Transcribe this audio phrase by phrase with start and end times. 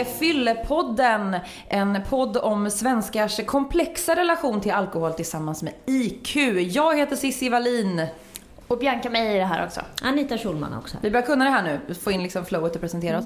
[0.00, 1.36] är Fyllepodden.
[1.68, 6.36] En podd om svenskars komplexa relation till alkohol tillsammans med IQ.
[6.74, 8.06] Jag heter Cissi Wallin.
[8.68, 9.80] Och Bianca Meijer är här också.
[10.02, 10.96] Anita Schulman också.
[11.00, 13.24] Vi börjar kunna det här nu, få in liksom flowet och presentera oss.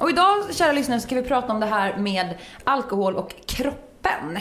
[0.00, 4.38] Och idag, kära lyssnare, ska vi prata om det här med alkohol och kroppen.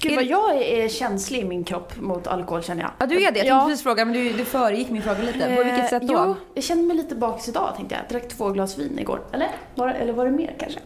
[0.00, 2.90] Gud vad jag är känslig i min kropp mot alkohol känner jag.
[2.98, 3.24] Ja, du är det.
[3.24, 3.64] Jag tänkte Ja.
[3.68, 5.38] precis fråga, men du, du föregick min fråga lite.
[5.56, 6.14] På vilket Eh, sätt då?
[6.26, 8.20] Jo, jag känner mig lite bakis idag tänkte jag.
[8.20, 9.20] Drack två glas vin igår.
[9.32, 9.48] Eller?
[9.74, 10.80] Var, eller var det mer kanske?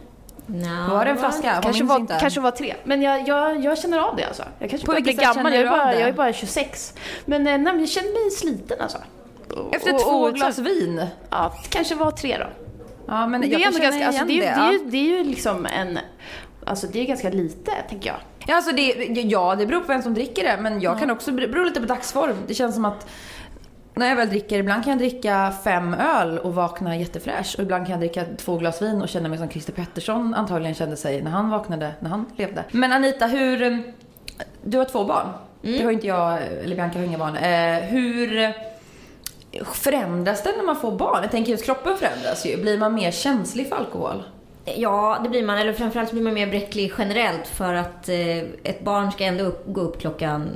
[0.45, 1.59] No, Var det en flaska?
[1.63, 2.17] Kanske var, inte.
[2.19, 2.75] kanske var tre.
[2.83, 4.43] Men jag, jag, jag känner av det alltså.
[4.59, 5.51] Jag kanske På börjar bli vilket sätt gammal.
[5.51, 6.93] känner Jag är, bara, jag är bara 26.
[7.25, 8.97] Men, eh, nej, men jag känner mig sliten alltså.
[9.71, 11.05] Efter och- två och- glas vin?
[11.29, 12.45] Ja, det kanske var tre då.
[13.07, 14.97] Ja, men det jag är ändå ganska, alltså, det, är, igen det, är, ju- det
[14.97, 15.99] är ju liksom en,
[16.65, 18.17] alltså det är ganska lite tänker jag.
[18.47, 20.57] Ja, alltså det, ja, det beror på vem som dricker det.
[20.61, 22.35] Men jag kan också, det beror lite på dagsform.
[22.47, 23.07] Det känns som att
[23.93, 27.55] när jag väl dricker, ibland kan jag dricka fem öl och vakna jättefräsch.
[27.57, 30.75] Och ibland kan jag dricka två glas vin och känna mig som Christer Pettersson antagligen
[30.75, 32.63] kände sig när han vaknade, när han levde.
[32.71, 33.83] Men Anita, hur...
[34.63, 35.27] Du har två barn.
[35.61, 37.35] Det har inte jag, eller Bianca har inga barn.
[37.35, 38.53] Eh, hur
[39.73, 41.19] förändras det när man får barn?
[41.21, 42.61] Jag tänker just kroppen förändras ju.
[42.61, 44.23] Blir man mer känslig för alkohol?
[44.77, 45.57] Ja, det blir man.
[45.57, 49.43] Eller framförallt så blir man mer bräcklig generellt för att eh, ett barn ska ändå
[49.43, 50.49] upp, gå upp klockan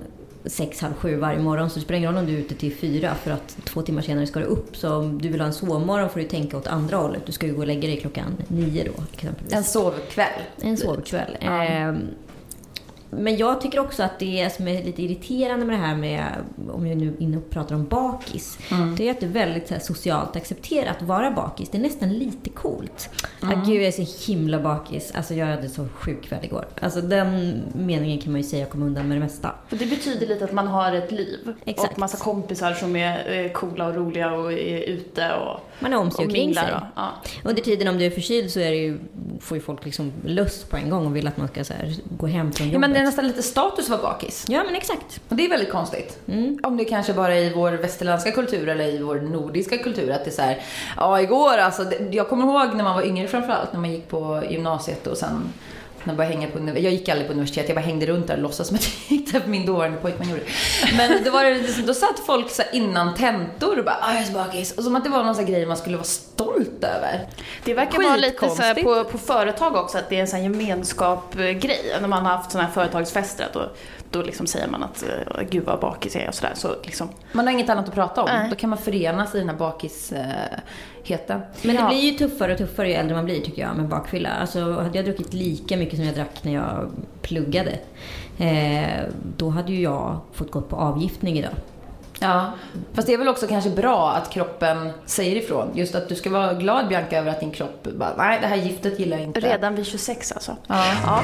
[0.46, 1.70] sex, halv sju varje morgon.
[1.70, 4.02] Så det spelar ingen roll om du är ute till fyra för att två timmar
[4.02, 4.78] senare ska du upp.
[4.78, 7.26] Så om du vill ha en sovmorgon får du tänka åt andra hållet.
[7.26, 9.54] Du ska ju gå och lägga dig klockan nio då exempelvis.
[9.54, 10.42] En sovkväll.
[10.62, 11.38] En sovkväll.
[11.42, 11.64] Ja.
[11.64, 11.98] Ehm,
[13.18, 16.26] men jag tycker också att det som är lite irriterande med det här med,
[16.72, 18.58] om jag nu inne och pratar om bakis,
[18.98, 21.70] det är att det är väldigt här, socialt accepterat att vara bakis.
[21.70, 23.10] Det är nästan lite coolt.
[23.42, 25.12] Ah, gud, jag är så himla bakis.
[25.16, 26.66] Alltså jag hade så sjuk kväll igår.
[26.82, 29.52] Alltså den meningen kan man ju säga kommer undan med det mesta.
[29.68, 31.54] För det betyder lite att man har ett liv.
[31.66, 31.94] Exakt.
[31.94, 35.98] Och massa kompisar som är eh, coola och roliga och är ute och, Man är
[35.98, 36.74] om sig och och kring sig.
[36.74, 37.12] Och, ja.
[37.44, 39.00] Under tiden om du är förkyld så är det ju,
[39.40, 42.28] får ju folk liksom lust på en gång och vill att man ska här, gå
[42.28, 42.98] hem från Ja, jobbet.
[42.98, 44.46] är nästan lite status att vara bakis.
[44.48, 45.20] Ja, men exakt.
[45.30, 46.20] Och det är väldigt konstigt.
[46.28, 46.60] Mm.
[46.64, 50.24] Om det kanske bara är i vår västerländska kultur eller i vår nordiska kultur att
[50.26, 50.62] det är så här,
[50.98, 54.08] ja igår alltså, det- jag kommer ihåg när man var yngre framförallt, när man gick
[54.08, 55.54] på gymnasiet och sen
[56.04, 58.42] när jag, bara på, jag gick aldrig på universitet, jag bara hängde runt där och
[58.42, 60.42] låtsades som att jag gick där för min dåvarande pojkvän gjorde.
[60.98, 64.22] Men då, var det, liksom- då satt folk så innan tentor och bara ah, jag
[64.22, 64.72] är så bakis.
[64.72, 67.28] Och som att det var någon sån grej man skulle vara stolt över.
[67.66, 71.96] Det verkar vara lite så på, på företag också, att det är en sån gemenskap-grej.
[72.02, 73.70] När man har haft såna här företagsfester, då,
[74.12, 75.04] då liksom säger man att
[75.50, 76.54] gud vad bakis jag är och sådär.
[76.56, 78.30] Så liksom, Man har inget annat att prata om.
[78.34, 78.50] Nej.
[78.50, 81.42] Då kan man förenas i den här bakisheten.
[81.62, 81.82] Men Ja.
[81.82, 84.30] det blir ju tuffare och tuffare ju äldre man blir tycker jag med bakfylla.
[84.30, 86.92] Alltså hade jag druckit lika mycket som jag drack när jag
[87.22, 87.80] pluggade,
[88.40, 89.04] eh,
[89.38, 91.52] då hade ju jag fått gå på avgiftning idag.
[92.20, 92.52] Ja,
[92.94, 95.72] fast det är väl också kanske bra att kroppen säger ifrån.
[95.74, 98.56] Just att du ska vara glad Bianca över att din kropp bara, nej det här
[98.56, 99.40] giftet gillar jag inte.
[99.40, 100.56] redan vid 26 alltså.
[100.68, 100.86] Ja.
[101.06, 101.22] Ja.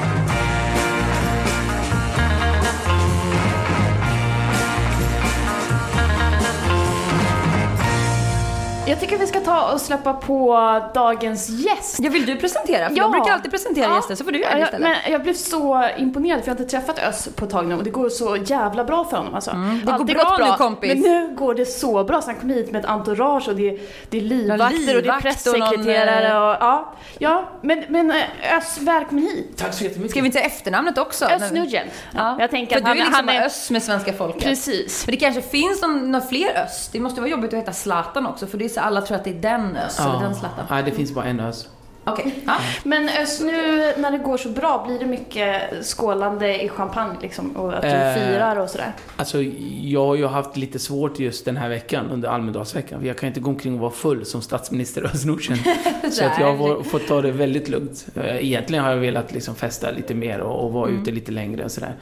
[8.86, 10.54] Jag tycker vi ska ta och släppa på
[10.94, 11.98] dagens gäst.
[12.00, 12.88] ja, vill du presentera?
[12.88, 13.02] För Ja.
[13.02, 13.94] jag brukar alltid presentera Ja.
[13.96, 14.88] gäster, så får du göra det Ja, istället.
[15.04, 17.74] Men jag blev så imponerad för jag har inte träffat Öss på ett tag nu
[17.74, 19.50] och det går så jävla bra för honom alltså.
[19.50, 20.92] Mm, det går bra gått nu, kompis.
[20.92, 23.78] Men nu går det så bra så han kom hit med ett entourage och det,
[24.10, 26.92] det är livvakter och det är livvakt och pressekreterare någon, och ja.
[27.18, 29.56] Ja, men, men eh, Öss, välkommen hit.
[29.56, 30.10] Tack så jättemycket.
[30.10, 31.24] Ska vi inte efternamnet också?
[31.24, 31.90] Öss Nugent.
[32.16, 32.36] Ja.
[32.40, 33.46] Jag tänker För att du är han, liksom han är...
[33.46, 34.44] Öss med svenska folket.
[34.44, 35.06] Precis.
[35.06, 36.88] Men det kanske finns några fler Öss.
[36.92, 39.24] Det måste vara jobbigt att heta Zlatan också, för det är så alla tror att
[39.24, 40.64] det är den Öss, eller den Zlatan.
[40.70, 41.68] Nej, det finns bara en ös.
[42.04, 42.34] Okej.
[42.46, 42.56] Ja.
[42.84, 47.56] Men Öss, nu när det går så bra, blir det mycket skålande i champagne liksom?
[47.56, 48.14] Och att du Eh.
[48.14, 48.92] firar och sådär?
[49.16, 49.42] Alltså,
[49.82, 53.00] jag har ju haft lite svårt just den här veckan, under Almedalsveckan.
[53.00, 55.22] För jag kan inte gå omkring och vara full som statsminister Özz.
[56.16, 58.06] Så att jag har fått ta det väldigt lugnt.
[58.14, 61.64] Eh, Egentligen har jag velat liksom festa lite mer och, och vara ute lite längre
[61.64, 61.94] och sådär.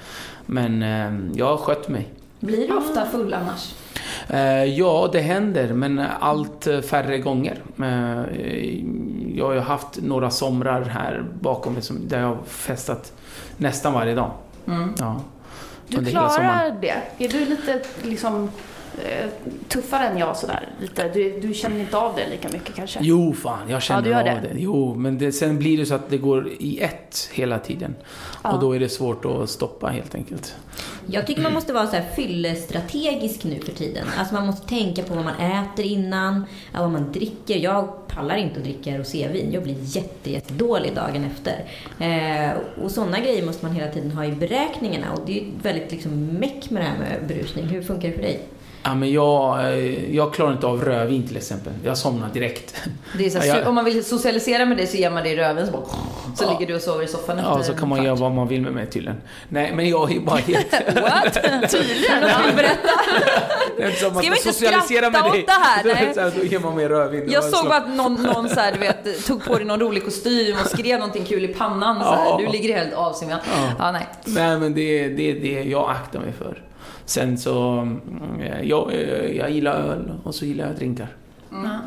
[0.47, 2.09] Men eh, jag har skött mig.
[2.41, 3.75] Blir du ofta full annars?
[4.29, 7.63] Eh, ja, det händer, men allt eh, färre gånger.
[7.79, 8.23] Eh,
[9.37, 13.13] jag har ju haft några somrar här bakom mig där jag har festat
[13.57, 14.31] nästan varje dag.
[14.67, 14.95] Mm.
[14.99, 15.21] Ja.
[15.89, 17.03] Du klarar det?
[17.19, 18.51] Är du lite liksom
[19.69, 20.69] tuffare än jag sådär?
[20.81, 21.09] Lite?
[21.09, 22.99] Du, du känner inte av det lika mycket kanske?
[23.03, 24.41] Jo, fan, jag känner Ja, av det.
[24.43, 24.55] det.
[24.61, 27.95] Jo, men det, sen blir det så att det går i ett hela tiden.
[28.45, 28.53] Ja.
[28.53, 30.55] Och då är det svårt att stoppa helt enkelt.
[31.07, 34.07] Jag tycker man måste vara så här fyllestrategisk nu för tiden.
[34.19, 37.57] Alltså man måste tänka på vad man äter innan, vad man dricker.
[37.57, 39.51] Jag pallar inte att dricka rosévin.
[39.53, 41.65] Jag blir jätte, jättedålig dagen efter.
[41.99, 42.51] Eh,
[42.85, 45.13] och sådana grejer måste man hela tiden ha i beräkningarna.
[45.13, 47.65] Och det är väldigt liksom meck med det här med berusning.
[47.67, 48.41] Hur funkar det för dig?
[48.83, 51.73] Ja, men jag, eh, jag klarar inte av rödvin till exempel.
[51.85, 52.75] Jag somnar direkt.
[52.77, 55.73] Här, Ja, jag- Om man vill socialisera med dig så ger man dig röven så,
[55.73, 55.83] bara,
[56.37, 56.51] så Ja.
[56.51, 58.21] ligger du och sover i soffan efter Ja, så kan man en göra kvart.
[58.23, 59.21] vad man vill med mig tydligen.
[59.49, 60.73] Nej, men jag är bara helt...
[61.03, 61.35] What?
[61.71, 62.21] Tydligen.
[62.21, 62.89] Något vill berätta?
[63.79, 65.85] Man Ska vi inte skratta åt det här?
[65.95, 66.15] Nej.
[66.15, 67.29] så här, Då ger man mig rödvin.
[67.33, 70.05] Jag såg bara att någon, någon så här, du vet, tog på dig någon rolig
[70.05, 72.05] kostym och skrev någonting kul i pannan.
[72.05, 72.25] Så här.
[72.25, 72.41] Ja.
[72.47, 73.39] Du ligger helt avsvimmad.
[73.57, 73.73] Ja.
[73.79, 74.07] Ja, nej.
[74.25, 76.63] Nej, men det är det, det jag aktar mig för.
[77.11, 78.01] Sen så, mm,
[78.63, 78.93] jag,
[79.37, 81.09] jag gillar öl och så gillar jag drinkar.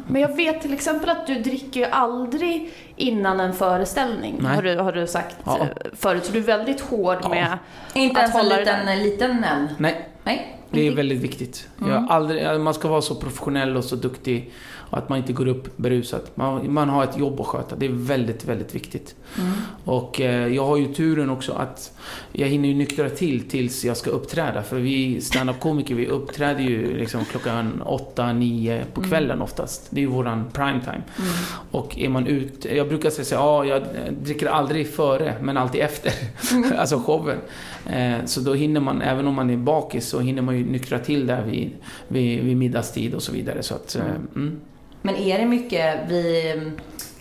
[0.07, 4.55] Men jag vet till exempel att du dricker ju aldrig innan en föreställning, Nej.
[4.55, 5.57] har du, har du sagt Ja.
[5.59, 6.25] eh, förut.
[6.25, 7.29] Så du är väldigt hård Ja.
[7.29, 7.57] med
[7.93, 8.95] Inte att ens en hålla det liten, där.
[8.95, 9.67] liten än.
[9.77, 10.57] Nej, Nej.
[10.71, 11.69] det är väldigt viktigt.
[11.81, 12.07] Mm.
[12.09, 14.51] aldrig, man ska vara så professionell och så duktig
[14.93, 16.21] och att man inte går upp berusad.
[16.35, 17.75] Man, man har ett jobb att sköta.
[17.75, 19.15] Det är väldigt, väldigt viktigt.
[19.39, 19.51] Mm.
[19.83, 21.91] Och eh, jag har ju turen också att
[22.31, 24.63] jag hinner ju nyktra till tills jag ska uppträda.
[24.63, 29.87] För vi stand-up-komiker, vi uppträder ju liksom klockan åtta, nio på kvällen oftast.
[29.89, 31.01] Det är ju våran prime time.
[31.19, 31.31] Mm.
[31.71, 33.83] Och är man ut, jag brukar säga här, ja, jag
[34.21, 36.13] dricker aldrig före, men alltid efter.
[36.77, 37.37] alltså showen.
[37.85, 40.99] Eh, så då hinner man, även om man är bakis, så hinner man ju nyktra
[40.99, 41.71] till där vid,
[42.07, 43.63] vid, vid middagstid och så vidare.
[43.63, 44.05] Så att, eh,
[44.35, 44.59] mm.
[45.05, 46.71] Men är det mycket, vi...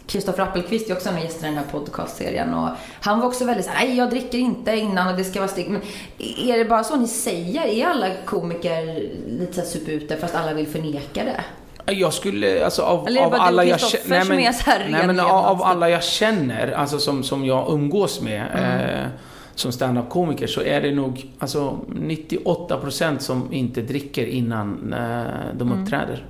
[0.06, 2.69] Kristoffer Appelqvist är också en av gästerna i den här podcastserien och
[3.00, 5.70] han var också väldigt såhär, nej jag dricker inte innan och det ska vara strikt.
[5.70, 5.81] Men
[6.19, 7.62] är det bara så ni säger?
[7.67, 11.44] Är alla komiker lite såhär supute fast alla vill förneka det?
[11.93, 14.25] Jag skulle, alltså av, Eller av alla jag känner...
[14.25, 17.44] som är så här nej, ren men av, av alla jag känner, alltså som, som
[17.44, 18.81] jag umgås med Mm.
[18.81, 19.06] eh,
[19.55, 25.25] som stand-up-komiker så är det nog alltså 98% som inte dricker innan eh,
[25.58, 25.82] de Mm.
[25.82, 26.26] uppträder.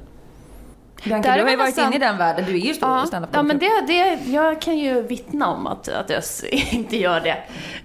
[1.04, 2.44] Bianca, Där du har ju varit nästan- inne i den världen.
[2.46, 5.66] Du är ju stor Ja, standup ja men det, det, jag kan ju vittna om
[5.66, 6.22] att, att jag
[6.72, 7.36] inte gör det.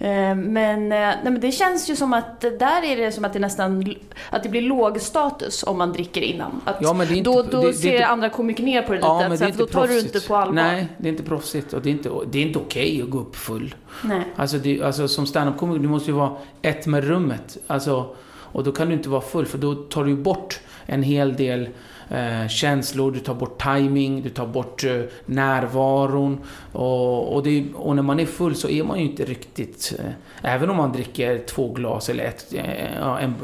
[0.07, 3.33] Eh, Men, eh, nej, men det känns ju som att där är det som att
[3.33, 3.95] det nästan
[4.29, 6.61] att det blir låg status om man dricker innan.
[6.65, 8.63] Att Ja, men det är inte- då det- då det är ser inte- andra komiker
[8.63, 9.07] ner på det lite.
[9.07, 10.53] Ja, att men det är inte då tar du inte på allvar.
[10.53, 13.19] Nej, det är inte proffsigt och det är inte, det är inte okej att gå
[13.19, 13.75] upp full.
[14.03, 14.21] Nej.
[14.35, 16.31] Alltså, det, alltså som standup-komiker, du måste ju vara
[16.61, 17.57] ett med rummet.
[17.67, 18.15] Alltså,
[18.51, 21.69] och då kan du inte vara full, för då tar du bort en hel del
[22.09, 26.39] eh, känslor, du tar bort timing, du tar bort eh, närvaron.
[26.71, 29.93] Och, och, det, och när man är full så är man ju inte riktigt...
[29.99, 30.11] Eh,
[30.41, 33.35] även om man dricker två glas eller ett, eh, en,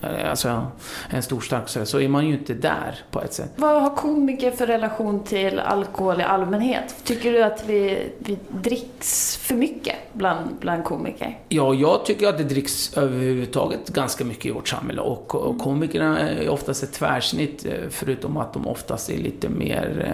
[0.00, 0.66] alltså,
[1.10, 3.50] en stor stark så, är man ju inte där på ett sätt.
[3.56, 6.94] Vad har komiker för relation till alkohol i allmänhet?
[7.04, 11.38] Tycker du att vi, vi dricks för mycket bland, bland komiker?
[11.48, 16.18] Ja, jag tycker att det dricks överhuvudtaget ganska mycket i vårt samhälle och, och komikerna
[16.18, 20.12] är oftast ett tvärsnitt eh, förutom att de oftast är lite mer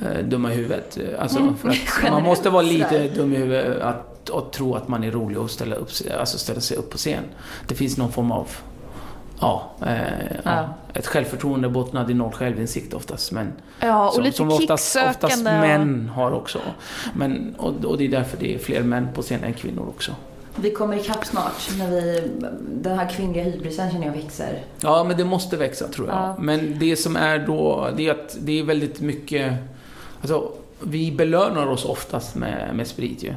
[0.00, 0.98] eh, eh, dumma i huvudet.
[1.18, 1.38] Alltså,
[2.04, 5.38] att man måste vara lite dum i huvudet att, att tro att man är rolig
[5.38, 7.24] och ställa, upp, alltså ställa sig upp på scen.
[7.68, 8.48] Det finns någon form av
[9.42, 9.96] Ja, eh,
[10.34, 10.40] ja.
[10.44, 10.74] Ja.
[10.94, 13.32] ett självförtroende bottnat i noll självinsikt oftast.
[13.32, 16.58] Men Ja, och som, lite som oftast, oftast män har också.
[17.14, 20.12] Men, och, och det är därför det är fler män på scen än kvinnor också.
[20.56, 22.30] Vi kommer ikapp snart när vi,
[22.70, 24.58] den här kvinnliga hybrisen känner jag växer.
[24.80, 26.16] Ja, men det måste växa tror jag.
[26.16, 26.36] Ja.
[26.38, 29.52] Men det som är då, det är att det är väldigt mycket...
[30.20, 33.34] Alltså, vi belönar oss oftast med, med sprit ju.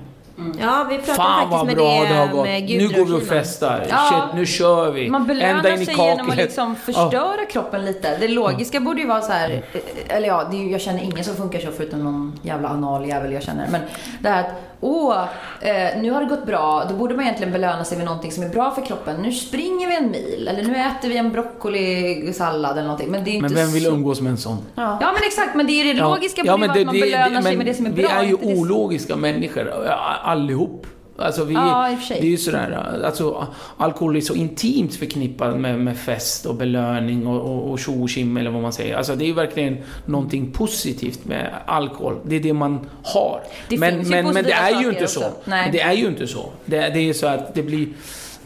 [0.60, 2.46] Ja, vi pratade Fan faktiskt vad med bra det, det har gått.
[2.46, 3.86] med Nu Gudrun går vi och festar.
[3.90, 3.98] Ja.
[4.30, 5.10] Shit, nu kör vi.
[5.10, 8.18] Man Ända belönar in i sig genom att liksom förstöra kroppen lite.
[8.18, 9.64] Det logiska borde ju vara så här, Mm.
[9.74, 12.70] eh, eller ja, det är ju, jag känner ingen som funkar så förutom någon jävla
[12.70, 13.68] analjävel jag känner.
[13.72, 13.82] Men
[14.20, 14.50] det här att,
[14.86, 15.22] åh,
[15.62, 18.44] eh, nu har det gått bra, då borde man egentligen belöna sig med någonting som
[18.44, 19.22] är bra för kroppen.
[19.22, 23.12] Nu springer vi en mil, eller nu äter vi en broccolisallad eller någonting.
[23.12, 23.92] Men det är inte Men vem vill så...
[23.92, 24.58] umgås med en sån?
[24.76, 24.98] Ja.
[25.02, 27.42] Ja men exakt, men det är det logiska borde men vara att man belönar sig
[27.42, 28.12] men med det som är vi bra.
[28.12, 30.88] är ju det ologiska människor, ja, allihop.
[31.18, 35.98] Alltså vi, Ja, det är ju sådär, alltså alkohol är så intimt förknippat med, med
[35.98, 38.08] fest och belöning och, och, och tjo
[38.40, 38.96] eller vad man säger.
[38.96, 42.20] Alltså det är ju verkligen någonting positivt med alkohol.
[42.24, 43.42] Det är det man har.
[43.70, 45.24] Det men, men, men det är ju inte så.
[45.46, 46.50] det är ju inte så.
[46.66, 47.88] Det, det är ju så att det blir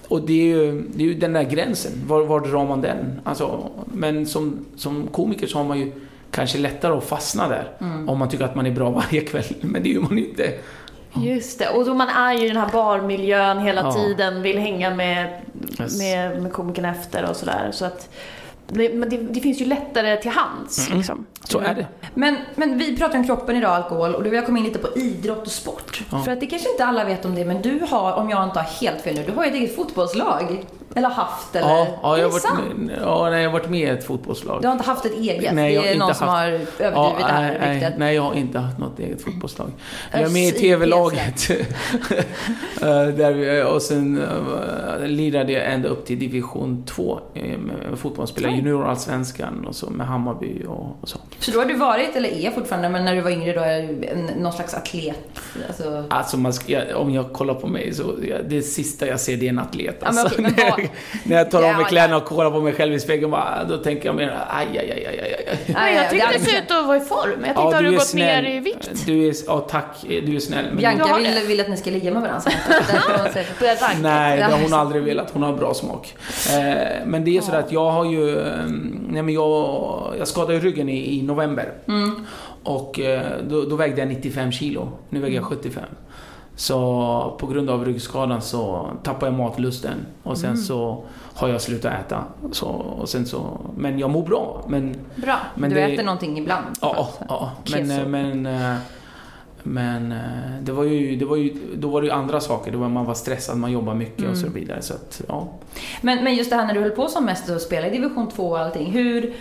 [0.08, 1.92] och det är ju, det är ju den där gränsen.
[2.08, 3.22] Var, var drar man den?
[3.24, 5.92] Alltså, men som, som komiker så har man ju
[6.32, 7.72] kanske lättare att fastna där.
[7.82, 8.10] Mm.
[8.10, 9.44] Om man tycker att man är bra varje kväll.
[9.62, 10.54] Men det man ju inte.
[11.14, 13.92] Just det, och då man är ju i den här barmiljön hela Ja.
[13.94, 15.42] tiden, vill hänga med,
[15.80, 15.98] Yes.
[16.00, 17.70] med, med komikerna efter och sådär.
[17.72, 18.10] Så att,
[18.68, 20.98] det, men det, det finns ju lättare till hands Mm.
[20.98, 21.26] liksom.
[21.44, 21.88] Så är det.
[22.14, 24.80] Men, men vi pratar om kroppen idag, alkohol, och då vill jag komma in lite
[24.80, 26.02] på idrott och sport.
[26.12, 26.20] Ja.
[26.20, 28.60] För att det kanske inte alla vet om det, men du har, om jag inte
[28.60, 30.66] har helt fel nu, du har ju ett eget fotbollslag.
[30.96, 31.68] Eller haft eller?
[31.68, 32.46] Ja, ja, jag har varit
[33.02, 34.62] ja, nej, jag har varit med i ett fotbollslag.
[34.62, 35.54] Du har inte haft ett eget?
[35.54, 37.74] Nej, jag det är någon inte som haft- har överdrivit Ja, det här nej, nej,
[37.76, 37.94] ryktet.
[37.98, 39.72] nej, jag har inte haft något eget fotbollslag.
[40.12, 41.50] Jag är med i TV-laget.
[42.82, 48.28] Eh, där och sen uh, lirade jag ända upp till division 2 eh, med fotboll.
[48.28, 48.58] Spelade Oj.
[48.60, 51.18] juniorallsvenskan och så med Hammarby och, och så.
[51.40, 54.26] Så då har du varit, eller är fortfarande, men när du var yngre då, en,
[54.26, 55.16] någon slags atlet?
[55.68, 56.04] Alltså...
[56.10, 58.04] Alltså man jag, om jag kollar på mig så,
[58.50, 59.96] det sista jag ser det är en atlet.
[60.00, 60.90] Ja, men Alltså, okej, men vad- jag,
[61.24, 63.64] när jag tar av mig Ja, kläderna och kollar på mig själv i spegeln, bara,
[63.64, 65.58] då tänker jag mer aj, aj, aj, aj, aj, aj.
[65.74, 67.32] Men jag tycker det du ser ut att vara i form.
[67.46, 68.44] Jag tänkte, har du gått snäll.
[68.44, 68.90] ner i vikt?
[69.06, 69.96] Du är, ja, tack.
[70.08, 70.66] Du är snäll.
[70.66, 71.44] Men Bianca vill, det?
[71.48, 72.52] vill att ni ska ligga med varandra.
[74.02, 74.78] Nej, det har hon Ja.
[74.78, 75.32] aldrig velat.
[75.32, 76.16] Hon har bra smak.
[76.54, 78.40] Eh, men det är så att jag har ju...
[78.40, 78.46] eh,
[79.10, 81.72] Nej, men jag, jag skadade ryggen i, i november.
[81.88, 82.26] Mm.
[82.64, 84.92] Och eh, då, då vägde jag 95 kilo.
[85.10, 85.84] Nu väger jag 75.
[86.60, 90.06] Så på grund av ryggskadan så tappar jag matlusten.
[90.24, 92.24] Och sen så har jag slutat äta.
[92.52, 94.66] Så, och sen så, men jag mår bra.
[94.68, 96.66] Men, Bra, Men du det- äter någonting ibland.
[96.82, 98.76] ja, ja, men, eh, men, eh,
[99.64, 100.18] men eh,
[100.62, 102.72] det var ju, det var ju, då var det ju andra saker.
[102.72, 104.82] Det var, man var stressad, man jobbade mycket och så vidare.
[104.82, 105.48] Så att, ja.
[106.02, 108.30] Men, men just det här när du höll på som mest och spela i division
[108.30, 108.92] 2 och allting.
[108.92, 109.34] Hur,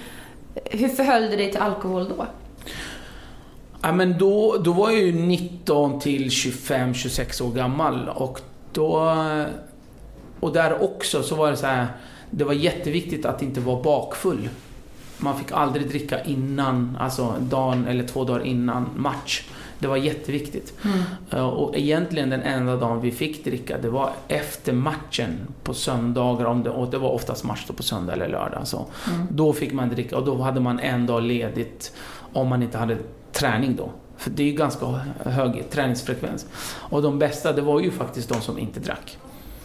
[0.65, 2.27] hur förhöll du dig till alkohol då?
[3.83, 8.41] Ja, men då, då var jag ju 19 till 25, 26 år gammal och
[8.73, 9.17] då...
[10.41, 11.87] Och där också så var det så här,
[12.31, 14.49] det var jätteviktigt att inte vara bakfull.
[15.19, 19.43] Man fick aldrig dricka innan, alltså dagen eller två dagar innan match.
[19.79, 20.75] Det var jätteviktigt.
[21.31, 26.45] Eh, Och egentligen den enda dagen vi fick dricka, det var efter matchen på söndagar,
[26.45, 28.61] om det, och det var oftast match på söndag eller lördag.
[28.67, 28.87] Så.
[29.31, 31.93] Då fick man dricka och då hade man en dag ledigt
[32.33, 32.97] om man inte hade
[33.39, 33.91] träning då.
[34.17, 34.87] För det är ju ganska
[35.25, 36.47] hög träningsfrekvens.
[36.75, 39.19] Och de bästa, det var ju faktiskt de som inte drack.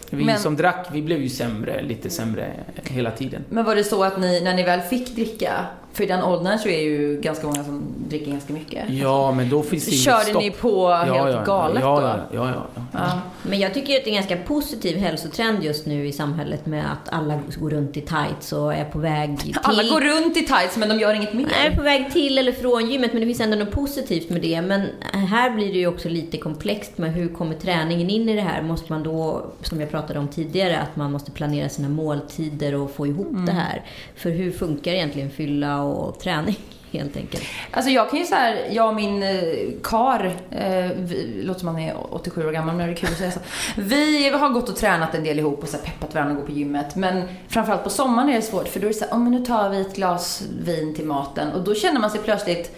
[0.09, 2.53] Vi Men- som drack, vi blev ju sämre, lite sämre
[2.83, 3.45] hela tiden.
[3.49, 6.59] Men var det så att ni, när ni väl fick dricka, för i den åldern
[6.59, 8.89] så är ju ganska många som dricker ganska mycket.
[8.89, 10.43] Ja, men då finns det inget Körde stopp.
[10.43, 12.37] ni på helt galet ja, då?
[12.37, 12.81] ja, ja, ja, ja.
[12.93, 13.21] Ja.
[13.43, 16.91] Men jag tycker att det är en ganska positiv hälsotrend just nu i samhället med
[16.91, 19.57] att alla går runt i tights och är på väg till...
[19.63, 21.45] Alla går runt i tights men de gör inget mer.
[21.45, 24.61] Nej, på väg till eller från gymmet, men det finns ändå något positivt med det.
[24.61, 24.87] Men
[25.29, 28.61] här blir det ju också lite komplext med hur kommer träningen in i det här?
[28.61, 32.91] Måste man då, som jag pratade om tidigare, att man måste planera sina måltider och
[32.91, 33.81] få ihop det här?
[34.15, 36.57] För hur funkar egentligen fylla och träning?
[36.91, 37.43] Helt enkelt.
[37.71, 39.39] Alltså jag kan ju så här, jag och min eh,
[39.83, 43.17] kar, eh, vi, låter som han är 87 år gammal men det är kul att
[43.17, 43.39] säga så.
[43.77, 46.45] Vi har gått och tränat en del ihop och så här peppat varandra att gå
[46.45, 46.95] på gymmet.
[46.95, 49.31] Men framförallt på sommaren är det svårt för då är det så här, oh, men
[49.31, 52.75] nu tar vi ett glas vin till maten och då känner man sig plötsligt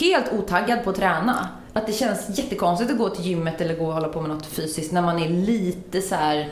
[0.00, 1.48] helt otaggad på att träna.
[1.72, 4.46] Att det känns jättekonstigt att gå till gymmet eller gå och hålla på med något
[4.46, 6.48] fysiskt när man är lite så här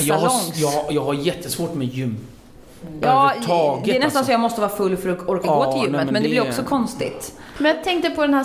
[0.00, 0.58] Jag har, salongs.
[0.58, 2.18] jag, jag har jättesvårt med gym.
[3.00, 4.24] Ja, Överhuvudtaget, det är nästan alltså.
[4.24, 6.04] så jag måste vara full för att orka Ja, gå till nej, gymmet.
[6.04, 7.34] men men det det blir är- också konstigt.
[7.58, 8.44] Men jag tänkte på den här,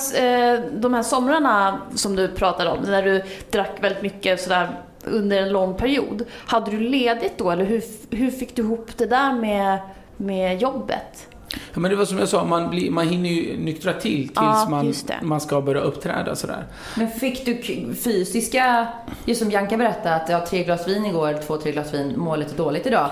[0.55, 4.69] eh, de här somrarna som du pratade om, när du drack väldigt mycket sådär
[5.03, 6.25] under en lång period.
[6.46, 9.77] Hade du ledigt då eller hur, hur fick du ihop det där med,
[10.17, 11.27] med jobbet?
[11.74, 14.31] Ja, men det var som jag sa, man, blir, man hinner ju nyktra till tills
[14.36, 16.63] Ja, man, man ska börja uppträda sådär.
[16.96, 17.62] Men fick du
[17.96, 18.88] fysiska,
[19.25, 22.13] just som Bianca berättade, att jag har tre glas vin igår, två, tre glas vin,
[22.19, 23.10] mår lite dåligt idag.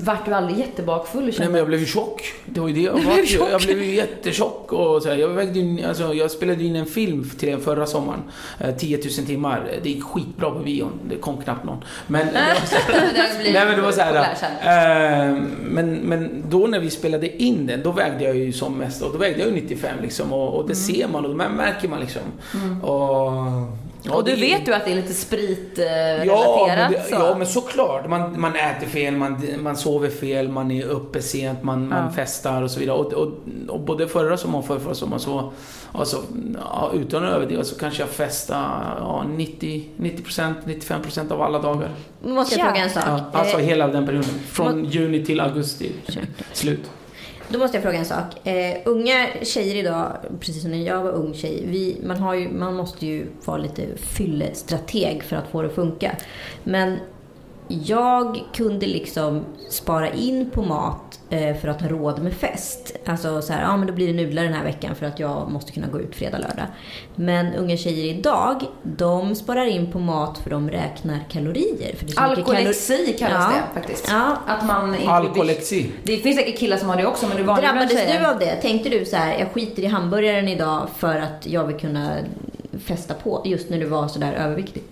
[0.00, 2.32] Vart du aldrig jättebakfull Nej men jag blev ju tjock.
[2.46, 3.00] Det var ju det jag var.
[3.00, 3.50] blev.
[3.50, 6.86] Jag blev ju jättetjock och så här, jag vägde in, alltså jag spelade in en
[6.86, 8.22] film till den förra sommaren.
[8.60, 9.70] Eh, 10 000 timmar.
[9.82, 10.92] Det gick skitbra på bion.
[11.08, 11.84] Det kom knappt någon.
[12.06, 15.36] Men det var så här, Det blir Nej men det var så här, populär sen.
[15.36, 19.02] eh, men, men då när vi spelade in den, då vägde jag ju som mest,
[19.02, 20.32] och då vägde jag ju 95 liksom.
[20.32, 22.22] Och, och det ser man och det märker man liksom.
[22.82, 23.28] Och,
[24.02, 26.26] ja, och du vet ju att det är lite spritrelaterat.
[26.26, 27.14] Ja, men, det, så.
[27.14, 28.08] ja, men såklart.
[28.08, 32.10] Man, man äter fel, man, man sover fel, man är uppe sent, man, man Ja.
[32.12, 32.96] festar och så vidare.
[32.96, 33.28] Och, och,
[33.68, 35.52] och både förra sommaren och förra, sommaren så,
[35.92, 36.22] alltså,
[36.54, 38.64] ja, utan att överdriva så kanske jag festade
[38.98, 41.88] ja, 90, 90%, 95% av alla dagar.
[42.22, 42.70] Nu måste jag Ja.
[42.70, 43.04] fråga en sak.
[43.32, 44.30] Alltså Eh, hela den perioden.
[44.50, 45.92] Från juni till augusti.
[46.52, 46.90] Slut.
[47.52, 48.46] Då måste jag fråga en sak.
[48.46, 52.48] Eh, unga tjejer idag, precis som när jag var ung tjej, vi, man, har ju,
[52.48, 56.16] man måste ju vara lite fyllestrateg för att få det att funka.
[56.64, 56.98] Men
[57.68, 62.96] jag kunde liksom spara in på mat eh, för att ha råd med fest.
[63.06, 65.50] Alltså så här, ja men då blir det nudlar den här veckan för att jag
[65.50, 66.66] måste kunna gå ut fredag, lördag.
[67.14, 71.96] Men unga tjejer idag, de sparar in på mat för de räknar kalorier.
[71.96, 73.60] För det är så mycket kalor- Alkolexi kallas Ja.
[73.74, 74.08] det faktiskt.
[74.10, 74.36] Ja.
[74.46, 75.90] Att man inte Alkolexi.
[76.04, 78.38] Det finns säkert killar som har det också men det är bland Drabbades du av
[78.38, 78.54] det?
[78.56, 82.16] Tänkte du så här, jag skiter i hamburgaren idag för att jag vill kunna
[82.84, 84.82] festa på just när du var så där överviktig?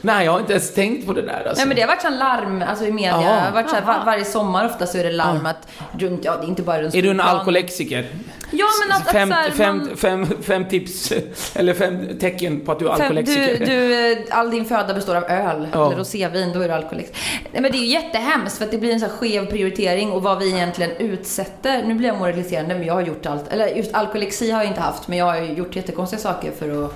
[0.00, 1.56] Nej, jag har inte ens tänkt på det där alltså.
[1.56, 4.04] Nej men det har varit sån larm, alltså i media, har varit så här, var,
[4.04, 6.94] varje sommar ofta så är det larm att runt, ja det är inte bara runt
[6.94, 8.06] Är du en alkolexiker?
[8.50, 11.12] Ja men att, fem, att så här, fem, man, fem, fem tips,
[11.54, 13.58] eller fem tecken på att du är fem, alkolexiker.
[13.58, 15.86] du, du, eh, all din föda består av öl Ja.
[15.86, 17.16] eller rosévin, då är du alkoholiker.
[17.52, 20.12] Nej men det är ju jättehemskt för att det blir en så här skev prioritering
[20.12, 21.82] och vad vi egentligen utsätter.
[21.82, 24.80] Nu blir jag moraliserande men jag har gjort allt, eller just alkoholexi har jag inte
[24.80, 26.92] haft men jag har ju gjort jättekonstiga saker för att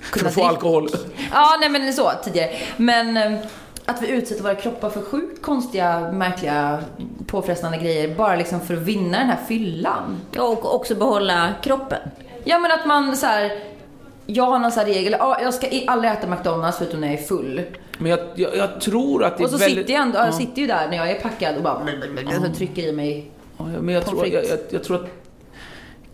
[0.00, 0.88] För att få alkohol.
[1.32, 2.50] Ja, nej men så tidigare.
[2.76, 3.38] Men eh,
[3.84, 6.82] att vi utsätter våra kroppar för sjukt konstiga, märkliga,
[7.26, 10.20] påfrestande grejer bara liksom för att vinna den här fyllan.
[10.32, 12.00] Ja, och också behålla kroppen.
[12.44, 13.52] Ja men att man så här.
[14.26, 17.18] Jag har någon sån här regel, ja, jag ska aldrig äta McDonalds förutom när jag
[17.18, 17.62] är full.
[17.98, 19.78] Men jag, jag, jag tror att det är Och så väldigt...
[19.78, 20.24] sitter jag ändå, Ja.
[20.24, 21.86] jag sitter ju där när jag är packad och bara
[22.46, 23.30] så trycker i mig.
[23.58, 25.10] Ja, men jag tror, jag, jag, jag tror att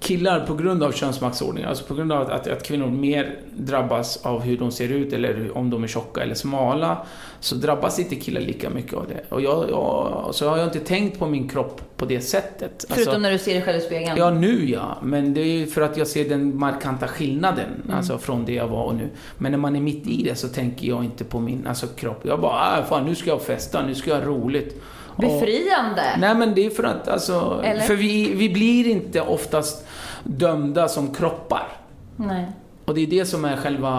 [0.01, 4.41] killar på grund av könsmaktsordningen, alltså på grund av att, att, kvinnor mer drabbas av
[4.41, 7.07] hur de ser ut eller om de är tjocka eller smala,
[7.41, 9.35] så drabbas inte killar lika mycket av det.
[9.35, 12.85] Och jag, jag, så har jag inte tänkt på min kropp på det sättet.
[12.89, 14.17] Förutom Alltså, när du ser dig själv i spegeln.
[14.19, 14.99] Ja, nu ja.
[15.03, 17.97] Men det är ju för att jag ser den markanta skillnaden, Mm.
[17.97, 19.09] alltså från det jag var och nu.
[19.39, 22.21] Men när man är mitt i det så tänker jag inte på min alltså, kropp.
[22.23, 24.83] Jag bara, ah, fan nu ska jag festa, nu ska jag ha roligt.
[25.07, 26.03] Och- Befriande.
[26.19, 27.81] Nej men det är för att alltså, Eller?
[27.81, 29.87] för vi, vi blir inte oftast
[30.25, 31.69] dömda som kroppar.
[32.17, 32.47] Nej.
[32.85, 33.91] Och det är det som är själva,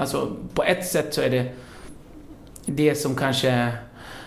[0.00, 1.44] alltså på ett sätt så är det
[2.66, 3.68] det som kanske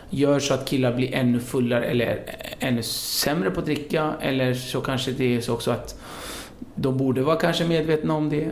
[0.09, 2.19] gör så att killar blir ännu fullare eller
[2.59, 4.13] ännu sämre på att dricka.
[4.21, 5.99] Eller så kanske det är så också att
[6.75, 8.47] de borde vara kanske medvetna om det.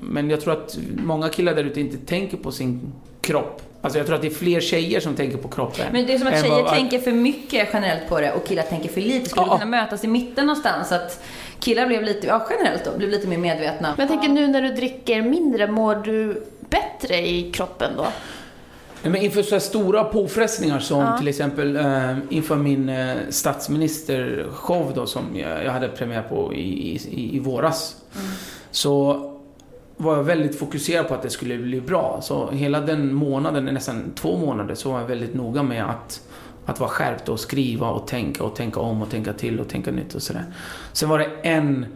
[0.00, 3.62] Men jag tror att många killar där ute inte tänker på sin kropp.
[3.80, 5.86] Alltså jag tror att det är fler tjejer som tänker på kroppen.
[5.92, 8.62] Men det är som att tjejer vad- tänker för mycket generellt på det och killar
[8.62, 9.28] tänker för lite.
[9.30, 9.52] Skulle Ja.
[9.58, 10.92] kunna mötas i mitten någonstans.
[10.92, 11.22] Att
[11.64, 13.94] killar blev lite, ja generellt då, blev lite mer medvetna.
[13.96, 18.06] Men jag tänker nu när du dricker mindre, mår du bättre i kroppen då?
[19.02, 21.18] Nej, men inför så här stora påfrestningar som Ja.
[21.18, 26.96] till exempel eh, inför min eh, statsministershow då som jag, jag hade premiär på i,
[27.10, 27.96] i, i våras.
[28.70, 29.30] Så
[29.96, 32.18] var jag väldigt fokuserad på att det skulle bli bra.
[32.22, 36.20] Så hela den månaden, nästan två månader, så var jag väldigt noga med att,
[36.64, 39.90] att vara skärpt och skriva och tänka och tänka om och tänka till och tänka
[39.90, 40.44] nytt och sådär.
[40.92, 41.86] Sen var det en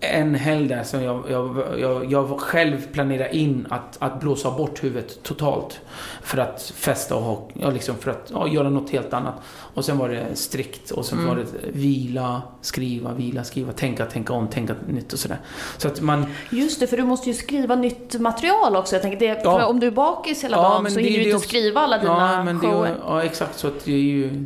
[0.00, 4.84] en helg där som jag, jag, jag, jag själv planerade in att, att blåsa bort
[4.84, 5.80] huvudet totalt.
[6.22, 9.34] För att festa och ha, ja, liksom för att ja, göra något helt annat.
[9.74, 11.28] Och sen var det strikt och sen Mm.
[11.30, 15.38] var det vila, skriva, vila, skriva, tänka, tänka om, tänka nytt och sådär.
[15.78, 16.26] Så att man...
[16.50, 18.94] Just det, för du måste ju skriva nytt material också.
[18.94, 19.66] Jag tänker, det, Ja.
[19.66, 21.48] om du är bakis hela Ja, dagen så det är hinner du det inte också.
[21.48, 22.86] skriva alla dina Ja, men det, shower.
[22.90, 23.58] är- ja, exakt.
[23.58, 24.44] Så att det är ju...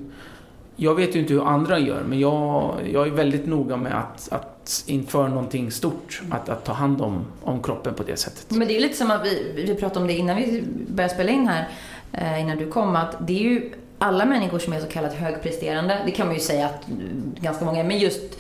[0.77, 4.29] Jag vet ju inte hur andra gör, men jag, jag är väldigt noga med att,
[4.33, 8.51] att inför någonting stort, att, att ta hand om, om kroppen på det sättet.
[8.51, 11.31] Men det är lite som att vi, vi pratade om det innan vi började spela
[11.31, 11.69] in här,
[12.13, 16.03] eh, innan du kom, att det är ju alla människor som är så kallat högpresterande,
[16.07, 18.39] det kan man ju säga att mm, ganska många är, men just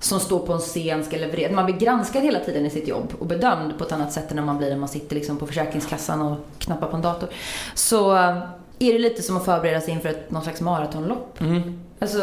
[0.00, 1.52] som står på en scen ska leverera.
[1.52, 4.36] Man blir granskad hela tiden i sitt jobb och bedömd på ett annat sätt än
[4.36, 7.28] när man blir när man sitter liksom på Försäkringskassan och knappar på en dator.
[7.74, 8.36] Så eh,
[8.78, 11.40] är det lite som att förbereda sig inför ett, någon slags maratonlopp.
[11.40, 11.80] Mm.
[12.02, 12.18] Alltså,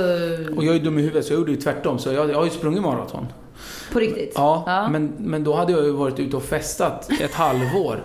[0.57, 1.99] Och jag är dum i huvudet så jag gjorde ju tvärtom.
[1.99, 3.27] Så jag, jag har ju sprungit maraton.
[3.93, 4.31] på riktigt.
[4.35, 4.89] Ja, Ja.
[4.89, 8.03] Men, men då hade jag ju varit ute och festat ett halvår.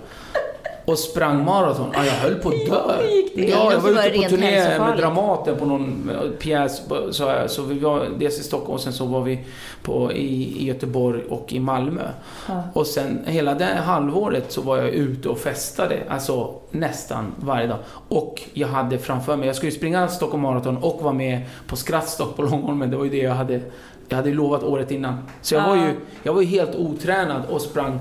[0.84, 1.90] Och sprang maraton.
[1.94, 2.94] Ja, jag höll på att dö.
[3.34, 4.96] Ja, jag var ute på turné med.
[4.98, 6.82] Dramaten på någon eh, pjäs.
[7.10, 9.44] Så, här, så vi var dels i Stockholm och sen så var vi
[9.82, 12.08] på, i, i Göteborg och i Malmö.
[12.48, 12.62] Ja.
[12.72, 17.78] Och sen hela det halvåret så var jag ute och festade, alltså nästan varje dag.
[18.08, 22.36] Och jag hade framför mig, jag skulle springa Stockholm Marathon och vara med på Skrattstock
[22.36, 22.90] på Långholmen.
[22.90, 23.60] Det var ju det jag hade,
[24.08, 25.18] jag hade lovat året innan.
[25.42, 27.98] Så jag var ju, jag var ju helt otränad och sprang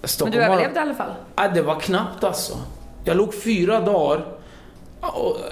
[0.00, 0.54] Men Stockholm du Marathon.
[0.54, 1.14] överlevde i alla fall.
[1.36, 2.58] Ja, det var knappt alltså.
[3.04, 4.24] Jag låg fyra dagar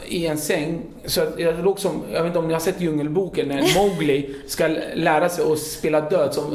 [0.06, 0.82] i en säng.
[1.04, 4.68] Så jag låg som, jag vet inte om ni har sett Djungelboken när Mowgli ska
[4.94, 6.50] lära sig att spela död som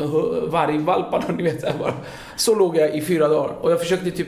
[0.51, 1.61] vargvalparna, ni vet.
[1.61, 1.93] Så, bara.
[2.35, 4.27] så låg jag i fyra dagar och jag försökte typ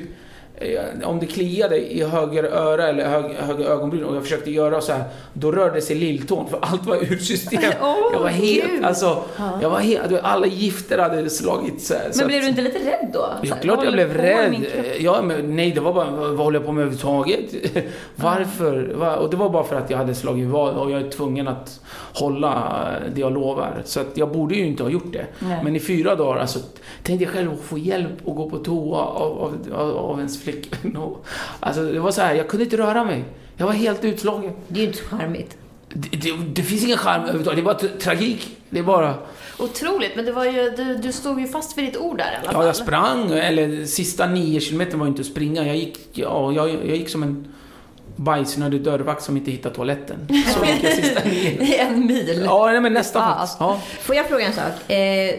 [1.05, 4.91] om det kliade i höger öra eller hög, höger ögonbryn och jag försökte göra så
[4.93, 7.61] här, då rörde sig lilltån för allt var ur system.
[7.81, 8.85] Åh, jag var helt, Gud.
[8.85, 9.23] alltså,
[9.61, 12.61] jag var vet, alla gifter hade slagit så här, så Men att- blev du inte
[12.61, 13.19] lite rädd då?
[13.19, 14.55] Så Ja, klart jag blev rädd.
[14.99, 17.53] Ja, men nej, det var bara, vad, vad håller jag på med överhuvudtaget?
[18.15, 18.93] Varför?
[18.95, 21.47] Va- Och det var bara för att jag hade slagit vad och jag är tvungen
[21.47, 21.79] att
[22.13, 22.73] hålla
[23.15, 23.81] det jag lovar.
[23.85, 25.25] Så att jag borde ju inte ha gjort det.
[25.39, 25.59] Nej.
[25.63, 26.59] Men i fyra dagar, alltså,
[27.03, 30.42] tänkte jag själv att få hjälp att gå på toa av, av, av, av ens
[30.43, 30.97] flickvän.
[31.03, 31.25] Och-
[31.59, 33.23] Alltså, det var så här, jag kunde inte röra mig.
[33.57, 34.51] Jag var helt utslagen.
[34.67, 35.57] Det är ju inte charmigt.
[35.93, 37.57] Det, det, det finns ingen charm överhuvudtaget.
[37.57, 38.57] Det är bara tra- tragik.
[38.69, 39.13] Det är bara...
[39.59, 42.35] Otroligt, men det var ju, du, du stod ju fast vid ditt ord där i
[42.35, 42.61] alla fall.
[42.61, 43.31] Ja, jag sprang.
[43.31, 45.67] Eller sista nio kilometer var ju inte att springa.
[45.67, 47.47] Jag gick, ja, jag, jag gick som en
[48.15, 50.17] bajsnödig dörrvakt som inte hittar toaletten.
[50.27, 51.75] Så gick jag sista nio.
[51.77, 52.41] En mil.
[52.45, 53.57] Ja, nej, men nästan faktiskt.
[53.59, 53.81] Ja.
[54.01, 54.91] Får jag fråga en sak?
[54.91, 55.35] Eh,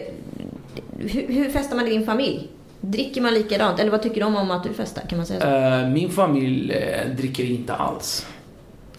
[0.99, 2.47] hur, hur festar man i din familj?
[2.91, 3.79] Dricker man likadant?
[3.79, 5.03] Eller vad tycker de om att du festar?
[5.09, 5.47] Kan man säga så?
[5.47, 8.25] Eh, Min familj eh, dricker inte alls.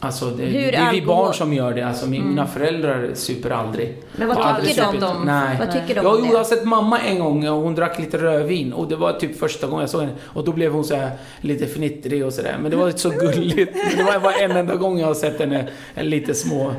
[0.00, 1.82] Alltså det, det är vi barn som gör det.
[1.82, 4.02] Alltså min, Mina föräldrar super aldrig.
[4.16, 5.04] Men vad aldrig tycker de?
[5.06, 5.56] om- Nej.
[5.58, 8.18] Vad tycker de Jag, om jag har sett mamma en gång och hon drack lite
[8.18, 10.12] rödvin och det var typ första gången jag såg henne.
[10.22, 12.56] Och då blev hon så här lite fnittrig och sådär.
[12.62, 13.72] Men det var så gulligt.
[13.96, 16.72] Det var bara en enda gång jag har sett henne en lite små,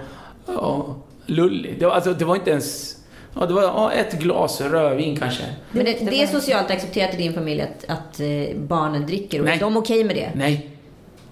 [0.48, 1.76] ja, lullig.
[1.80, 2.97] Det var, alltså, det var inte ens,
[3.40, 5.44] ja det var ja, ett glas rödvin kanske.
[5.72, 9.40] Men det, det är socialt accepterat i din familj att, att eh, barnen dricker?
[9.40, 9.56] Och Nej.
[9.56, 10.32] är de okej med det?
[10.36, 10.70] Nej,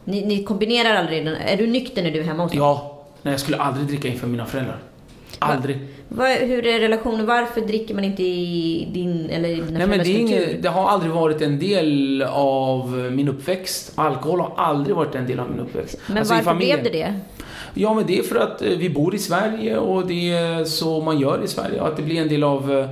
[0.03, 1.25] Ni, ni kombinerar aldrig?
[1.25, 2.61] den- Är du nykter när du är hemma hos dem?
[2.61, 4.77] ja, nej jag skulle aldrig dricka inför mina föräldrar.
[5.39, 5.79] Aldrig.
[6.07, 7.25] Vad, hur är relationen?
[7.25, 10.89] Varför dricker man inte i din eller i dina Nej men det, inget, det har
[10.89, 13.91] aldrig varit en del av min uppväxt.
[13.95, 15.97] Alkohol har aldrig varit en del av min uppväxt.
[16.07, 17.13] Men Alltså, varför blev det det?
[17.77, 21.01] Ja men det är för att eh, vi bor i Sverige och det är så
[21.01, 21.81] man gör i Sverige.
[21.81, 22.89] Att det blir en del av eh,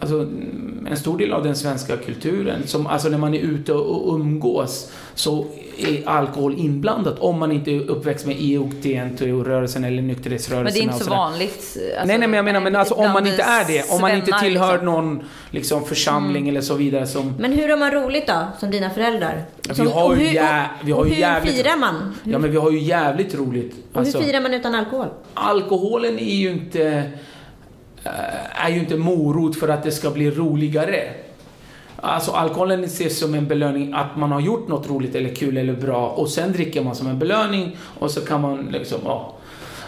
[0.00, 2.62] Alltså, mm, en stor del av den svenska kulturen.
[2.66, 5.46] Som, alltså när man är ute och umgås så
[5.78, 10.64] är alkohol inblandat om man inte är uppväxt med IOGT-NTO-rörelsen eller nykterhetsrörelsen.
[10.64, 11.52] Men det är inte och så vanligt.
[11.54, 14.10] alltså, nej, nej, men jag menar, men alltså, om man inte är det, om man
[14.14, 14.86] inte tillhör liksom.
[14.86, 17.34] någon liksom, församling eller så vidare som...
[17.38, 19.44] Men hur har man roligt då, som dina föräldrar?
[19.68, 22.14] Vi Som, har och ju hur, jä- vi har och ju hur jävligt- firar man?
[22.24, 23.74] Ja, men vi har ju jävligt roligt.
[23.92, 25.06] Och Alltså, hur firar man utan alkohol?
[25.34, 27.10] alkoholen är ju inte...
[28.06, 31.02] eh, är ju inte morot för att det ska bli roligare.
[31.96, 35.72] Alltså alkoholen ses som en belöning att man har gjort något roligt eller kul eller
[35.72, 39.34] bra och sen dricker man som en belöning och så kan man liksom, ja,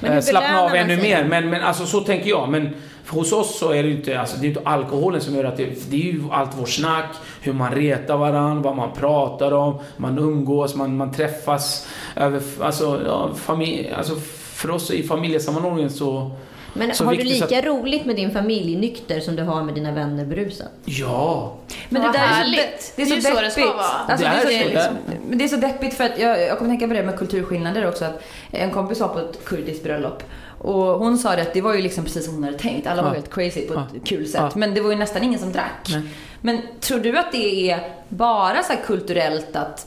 [0.00, 1.24] Men eh, slappna av ännu mer.
[1.24, 2.48] Men, men alltså så tänker jag.
[2.48, 2.70] Men
[3.09, 5.57] hos oss så är det ju inte, alltså, det är inte alkoholen som gör att
[5.57, 9.78] det, det är ju allt vårt snack, hur man retar varandra, vad man pratar om,
[9.96, 14.14] man umgås, man, man träffas över, alltså, ja, familj, alltså
[14.54, 16.31] för oss i familjesammanhållningen så,
[16.72, 19.92] Men Så har du lika roligt med din familj nykter som du har med dina
[19.92, 20.66] vänner berusad?
[20.85, 21.54] ja.
[21.88, 22.92] Men det där är så, härligt.
[22.96, 23.85] de- det är så Det är så det ska vara.
[24.09, 24.96] Alltså, Det det, är är så, liksom,
[25.28, 27.88] men det är så deppigt för att jag, jag kommer tänka på det med kulturskillnader
[27.88, 28.04] också.
[28.04, 30.22] Att en kompis var på ett kurdiskt bröllop.
[30.59, 32.87] Och hon sa det att det var ju liksom precis som hon hade tänkt.
[32.87, 33.14] Alla var Ja.
[33.14, 34.00] helt crazy på ett Ja.
[34.04, 34.40] kul sätt.
[34.40, 34.50] Ja.
[34.54, 35.88] Men det var ju nästan ingen som drack.
[35.88, 36.02] Nej.
[36.40, 39.87] Men tror du att det är bara så här kulturellt att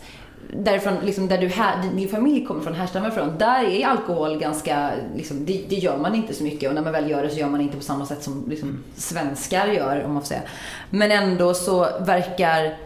[0.54, 4.92] därifrån, liksom, där du här, din familj kommer från, härstammar från, där är alkohol ganska,
[5.16, 7.40] liksom, det, det gör man inte så mycket och när man väl gör det så
[7.40, 10.42] gör man inte på samma sätt som liksom, svenskar gör, om man får säga.
[10.90, 12.78] Men ändå så verkar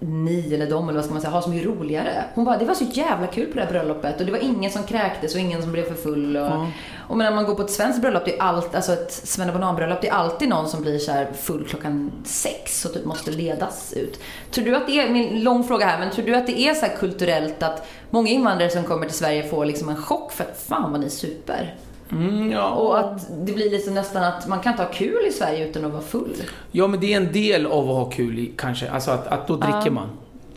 [0.00, 2.24] ni eller de eller vad ska man säga, ha så mycket roligare.
[2.34, 4.70] Hon bara, det var så jävla kul på det här bröllopet och det var ingen
[4.70, 6.36] som kräktes och ingen som blev för full.
[6.36, 6.66] Och, Ja.
[7.08, 10.00] och men när man går på ett svenskt bröllop, det är allt, alltså ett svennebananbröllop,
[10.00, 14.20] det är alltid någon som blir så full klockan sex och typ måste ledas ut.
[14.50, 16.74] Tror du att det är, min lång fråga här, men tror du att det är
[16.74, 20.64] så kulturellt att många invandrare som kommer till Sverige får liksom en chock för att
[20.68, 21.74] fan vad ni super?
[22.12, 22.70] Mm, ja.
[22.70, 25.84] Och att det blir liksom nästan att man kan inte ha kul i Sverige utan
[25.84, 26.34] att vara full.
[26.72, 28.90] ja, men det är en del av att ha kul i, kanske.
[28.90, 29.90] Alltså att, att då dricker Ja.
[29.90, 30.08] man.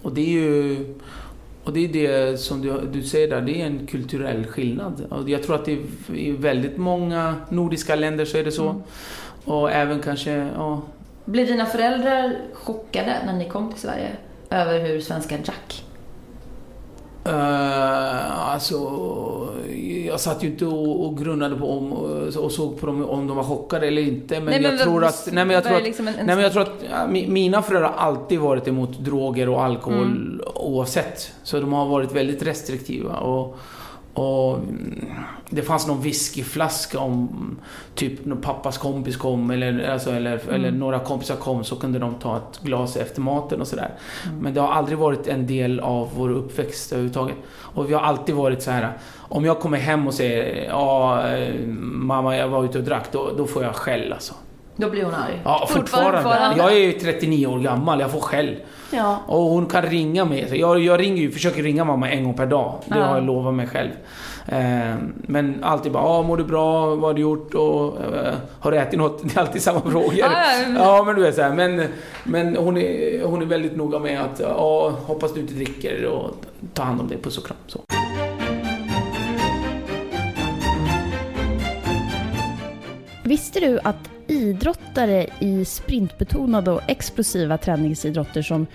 [0.02, 0.86] Och det är ju...
[1.64, 5.06] Och det är det som du, du säger där, det är en kulturell skillnad.
[5.10, 8.70] Och jag tror att det är, i väldigt många nordiska länder så är det så.
[8.70, 8.82] Mm.
[9.46, 10.82] Och även kanske, ja,
[11.26, 14.10] Blir dina föräldrar chockade när ni kom till Sverige
[14.50, 15.84] över hur svenskar drack?
[17.28, 18.76] Uh, alltså,
[20.08, 21.94] jag satt ju inte och, och grunnade på om
[22.38, 24.36] och såg på dem om de var chockade eller inte.
[24.36, 25.84] Men, Nej, men jag, vad- tror att, nej, men jag tror att...
[25.84, 29.00] liksom en- nej, men jag tror att ja, mi- mina föräldrar har alltid varit emot
[29.00, 30.42] droger och alkohol Mm.
[30.56, 31.32] oavsett.
[31.44, 33.18] Så de har varit väldigt restriktiva.
[33.18, 33.58] Och,
[34.14, 34.60] och
[35.50, 37.30] det fanns någon whiskyflaska om
[37.96, 40.56] typ när pappas kompis kom eller, alltså, eller, Mm.
[40.56, 43.92] eller några kompisar kom så kunde de ta ett glas efter maten och sådär.
[44.28, 44.40] Mm.
[44.40, 47.36] Men det har aldrig varit en del av vår uppväxt överhuvudtaget.
[47.52, 48.94] Och vi har alltid varit så här.
[49.18, 53.32] Om jag kommer hem och säger ja, eh, mamma jag var ute och drack, då,
[53.38, 54.34] då får jag skäll alltså.
[54.76, 55.42] Då blir hon arg.
[55.44, 56.22] Ja, fortfarande.
[56.22, 56.58] Fortfarande.
[56.64, 58.56] Jag är ju 39 år gammal, jag får skäll.
[58.92, 59.20] Ja.
[59.28, 60.50] Och hon kan ringa mig.
[60.50, 62.76] Så jag, jag ringer ju, försöker ringa mamma en gång per dag.
[62.86, 63.06] Det Ja.
[63.06, 63.90] har jag lovat mig själv.
[64.48, 66.86] Eh, men alltid bara, ah, mår du bra?
[66.86, 67.54] Vad har du gjort?
[67.54, 69.22] Och, eh, har du ätit något?
[69.24, 70.14] Det är alltid samma frågor.
[70.16, 70.32] Ja,
[70.78, 71.54] ja, men- du vet så här.
[71.54, 71.88] Men,
[72.24, 76.32] men hon, är, hon är väldigt noga med att, ja, hoppas du inte dricker och
[76.74, 77.18] ta hand om dig.
[77.22, 77.58] Puss och kram.
[77.68, 77.80] Så.
[83.24, 88.68] Visste du att idrottare i sprintbetonade och explosiva träningsidrotter som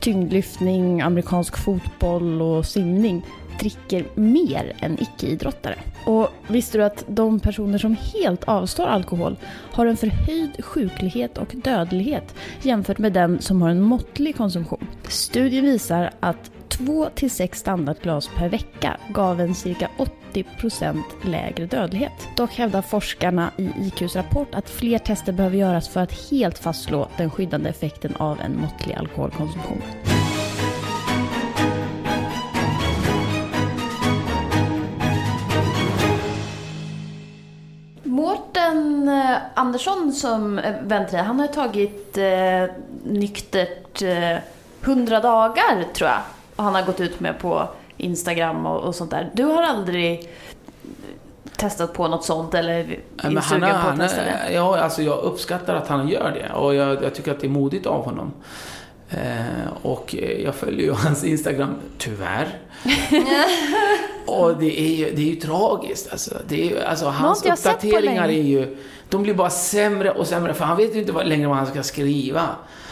[0.00, 3.26] tyngdlyftning, amerikansk fotboll och simning
[3.60, 5.78] dricker mer än icke-idrottare.
[6.06, 9.36] Och visste du att de personer som helt avstår alkohol
[9.72, 14.86] har en förhöjd sjuklighet och dödlighet jämfört med den som har en måttlig konsumtion?
[15.08, 19.88] Studien visar att 2-6 standardglas per vecka gav en cirka
[20.32, 22.28] 80% lägre dödlighet.
[22.36, 27.08] Dock hävdar forskarna i IQs rapport att fler tester behöver göras för att helt fastslå
[27.16, 29.82] den skyddande effekten av en måttlig alkoholkonsumtion.
[38.02, 44.38] Mårten eh, Andersson som eh, vän till dig, han har ju tagit eh, nyktert eh,
[44.84, 46.20] 100 dagar tror jag.
[46.56, 49.30] Han har gått ut med på Instagram och, och sånt där.
[49.34, 50.30] Du har aldrig
[51.56, 54.52] testat på något sånt eller är men han på att han testa det?
[54.52, 57.50] ja, alltså jag uppskattar att han gör det och jag, jag tycker att det är
[57.50, 58.32] modigt av honom.
[59.10, 62.58] Eh, och eh, jag följer ju hans Instagram, tyvärr.
[64.26, 66.34] och det är ju, det är ju tragiskt alltså.
[66.48, 68.76] Det är, alltså hans uppdateringar är ju,
[69.08, 71.66] de blir bara sämre och sämre för han vet ju inte vad, längre vad han
[71.66, 72.48] ska skriva.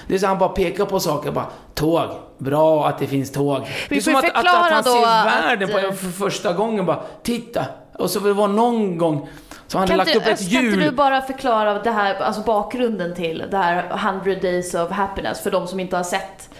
[0.06, 3.68] Det är så han bara pekar på saker bara, tåg, bra att det finns tåg.
[3.88, 7.00] det är som att, att, att han ser att- världen på för första gången bara,
[7.22, 7.64] titta.
[7.98, 9.28] Och så det var någon gång
[9.72, 10.74] så han hade Kan, lagt du, upp ett kan hjul.
[10.74, 15.40] inte du bara förklara det här, alltså bakgrunden till det här 100 days of happiness
[15.42, 16.50] för de som inte har sett?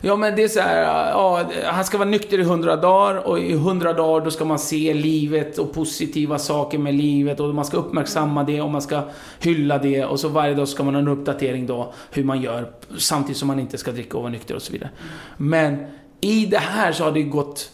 [0.00, 3.38] Ja men det är så här, ja, han ska vara nykter i 100 dagar och
[3.38, 7.64] i 100 dagar då ska man se livet och positiva saker med livet och man
[7.64, 9.02] ska uppmärksamma det och man ska
[9.40, 12.70] hylla det och så varje dag ska man ha en uppdatering då hur man gör
[12.98, 14.90] samtidigt som man inte ska dricka och vara nykter och så vidare.
[15.36, 15.86] Men
[16.20, 17.70] i det här så har det gått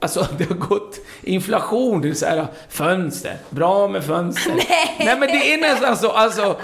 [0.00, 4.52] Alltså det har gått inflation, det är så här, fönster, bra med fönster.
[4.56, 4.96] Nej.
[4.98, 6.56] Nej men det är nästan så, alltså,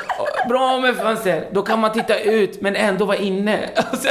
[0.49, 3.69] bra med fönster, då kan man titta ut men ändå vara inne.
[3.91, 4.09] Alltså,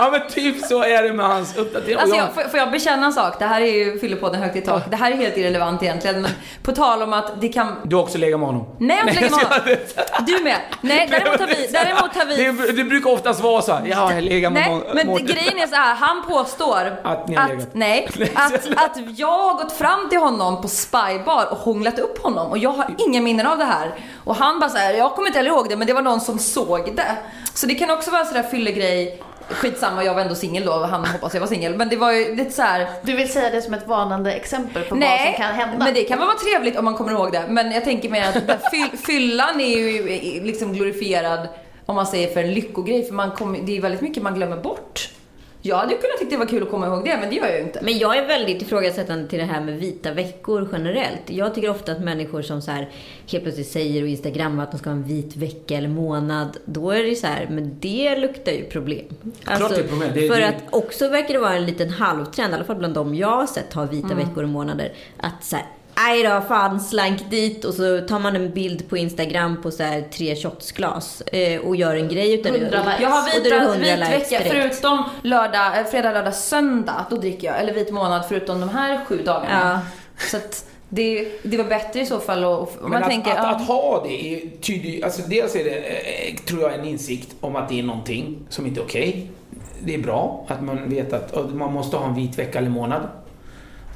[0.00, 1.98] ja men typ så är det med hans uppdatering.
[1.98, 3.38] Alltså jag- får, får jag bekänna en sak?
[3.38, 4.82] Det här är ju Fyllepodden högt i tak.
[4.90, 6.22] Det här är helt irrelevant egentligen.
[6.22, 6.30] Men
[6.62, 7.76] på tal om att det kan...
[7.84, 8.66] Du har också legat med honom?
[8.78, 10.26] Nej, jag har inte legat med honom.
[10.26, 10.56] Du med?
[10.80, 11.66] Nej, däremot har vi...
[11.72, 14.82] Däremot har vi Det, det brukar oftast vara så här, ja, jag legat med Nej,
[14.94, 15.26] men Mårten.
[15.26, 15.94] grejen är så här.
[15.94, 17.68] Han påstår Att ni har legat.
[17.72, 22.50] nej, att, att jag har gått fram till honom på Spybar och hånglat upp honom
[22.50, 23.94] och jag har inga minnen av det här.
[24.24, 26.20] Och han bara så här, jag kommer inte heller ihåg det men det var någon
[26.20, 27.16] som såg det.
[27.54, 29.22] Så det kan också vara sådär fyllegrej.
[29.50, 31.76] Skitsamma, jag var ändå singel då, han hoppas jag var singel.
[31.76, 32.86] Men det var ju lite så här.
[33.02, 35.84] Du vill säga det som ett varnande exempel på vad Nej, som kan hända?
[35.84, 37.44] men det kan väl vara trevligt om man kommer ihåg det.
[37.48, 40.02] Men jag tänker mer att fyll, fyllan är ju
[40.44, 41.48] liksom glorifierad
[41.86, 43.04] om man säger för en lyckogrej.
[43.04, 45.08] För man kommer, det är väldigt mycket man glömmer bort.
[45.62, 47.56] Jag hade kunnat tycka det var kul att komma ihåg det, men det gör jag
[47.56, 47.80] ju inte.
[47.82, 51.20] Men jag är väldigt ifrågasättande till det här med vita veckor generellt.
[51.30, 52.88] Jag tycker ofta att människor som så här
[53.32, 56.56] helt plötsligt säger och instagrammar att de ska ha en vit vecka eller månad.
[56.64, 59.04] Då är det så här, men det luktar ju problem.
[59.44, 60.10] Alltså, Klart det är problem.
[60.14, 62.94] Det- för det- att också verkar det vara en liten halvtrend, i alla fall bland
[62.94, 64.18] de jag har sett ha vita Mm.
[64.28, 64.92] veckor och månader.
[65.16, 65.64] Att så här,
[66.08, 69.82] Aj då, fan slank dit och så tar man en bild på Instagram på så
[69.82, 72.58] här tre shotsglas eh, och gör en grej utav det.
[72.58, 73.00] 100 likes.
[73.00, 76.34] Jag har Och då är det vita, 100 vit vecka, förutom lördag, eh, fredag, lördag,
[76.34, 77.06] söndag.
[77.10, 77.60] Då dricker jag.
[77.60, 79.80] Eller vit månad förutom de här sju dagarna.
[80.18, 83.30] Så att det, det var bättre i så fall och, man att, tänker...
[83.30, 83.50] att, ja.
[83.50, 87.56] att ha det är tydligt, alltså dels är det, eh, tror jag, en insikt om
[87.56, 89.30] att det är någonting som inte är okej.
[89.82, 93.08] Det är bra att man vet att man måste ha en vit vecka eller månad.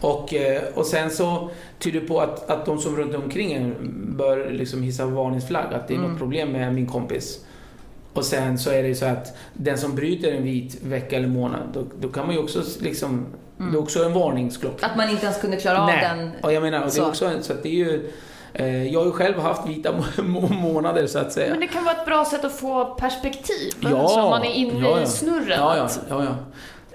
[0.04, 3.74] Och, eh, och sen så tyder det på att, att de som runt omkring en
[4.18, 6.10] bör liksom hissa varningsflagg, att det är Mm.
[6.10, 7.38] något problem med min kompis.
[8.12, 11.28] Och sen så är det ju så att den som bryter en vit vecka eller
[11.28, 14.86] månad, då, då kan man ju också liksom, det är också en varningsklocka.
[14.86, 15.98] Att man inte ens kunde klara av Nej.
[16.16, 16.30] den.
[16.42, 17.02] Och jag menar, och det så.
[17.02, 18.10] är också, en- så det är ju,
[18.52, 21.50] eh, jag har ju själv haft vita må- månader så att säga.
[21.50, 23.72] Men det kan vara ett bra sätt att få perspektiv.
[23.80, 25.02] Ja, alltså om man är inne ja, ja.
[25.02, 25.58] i snurren.
[25.58, 26.34] Ja, ja, ja, ja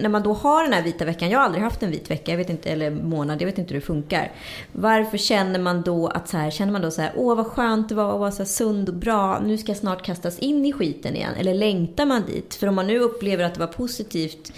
[0.00, 2.30] när man då har den här vita veckan, jag har aldrig haft en vit vecka,
[2.30, 4.32] jag vet inte, eller månad, jag vet inte hur det funkar.
[4.72, 7.88] Varför känner man då att så här, känner man då så här, åh vad skönt
[7.88, 10.72] det var att vara så sund och bra, nu ska jag snart kastas in i
[10.72, 11.34] skiten igen.
[11.38, 12.54] Eller längtar man dit?
[12.54, 14.52] För om man nu upplever att det var positivt,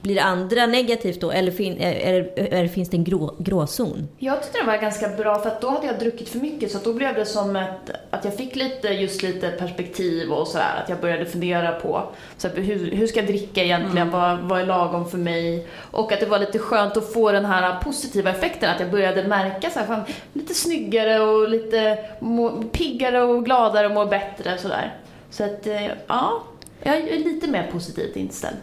[0.00, 1.30] blir det andra negativt då?
[1.30, 4.08] Eller fin, är, är, är, finns det en grå, gråzon?
[4.18, 6.78] Jag tyckte det var ganska bra för att då hade jag druckit för mycket så
[6.78, 10.82] att då blev det som ett, att jag fick lite, just lite perspektiv och sådär.
[10.82, 12.02] Att jag började fundera på
[12.36, 15.66] så här, hur, hur ska jag dricka egentligen, vad, vad är lagom för mig?
[15.90, 19.24] Och att det var lite skönt att få den här positiva effekten, att jag började
[19.24, 24.58] märka så här, fan, lite snyggare och lite må, piggare och gladare och mår bättre
[24.58, 24.96] sådär.
[25.30, 26.42] Så att, eh, ja,
[26.82, 28.56] jag är lite mer positivt inställd.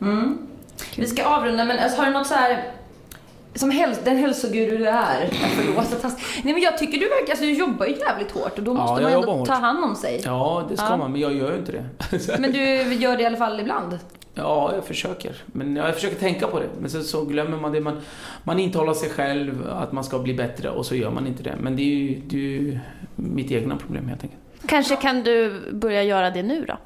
[0.00, 0.48] Mm.
[0.96, 2.62] Vi ska avrunda, men alltså, har du något så här...
[3.54, 5.28] Som häls den hälsoguru du är.
[5.32, 6.04] Förlåt.
[6.04, 8.70] att Nej men jag tycker du verkar, alltså du jobbar ju jävligt hårt och då
[8.70, 10.20] Ja, måste jag man ändå ta hand om sig.
[10.24, 10.96] ja, det ska Ja.
[10.96, 11.84] man, men jag gör ju inte det.
[12.38, 13.98] Men du gör det i alla fall ibland.
[14.34, 15.36] Ja, jag försöker.
[15.46, 16.66] Men jag försöker tänka på det.
[16.80, 17.80] Men så, så glömmer man det.
[17.80, 18.00] Man,
[18.44, 21.54] man intalar sig själv att man ska bli bättre och så gör man inte det.
[21.60, 22.78] Men det är ju, det är ju
[23.16, 24.42] mitt egna problem helt enkelt.
[24.66, 26.78] Kanske kan du börja göra det nu då?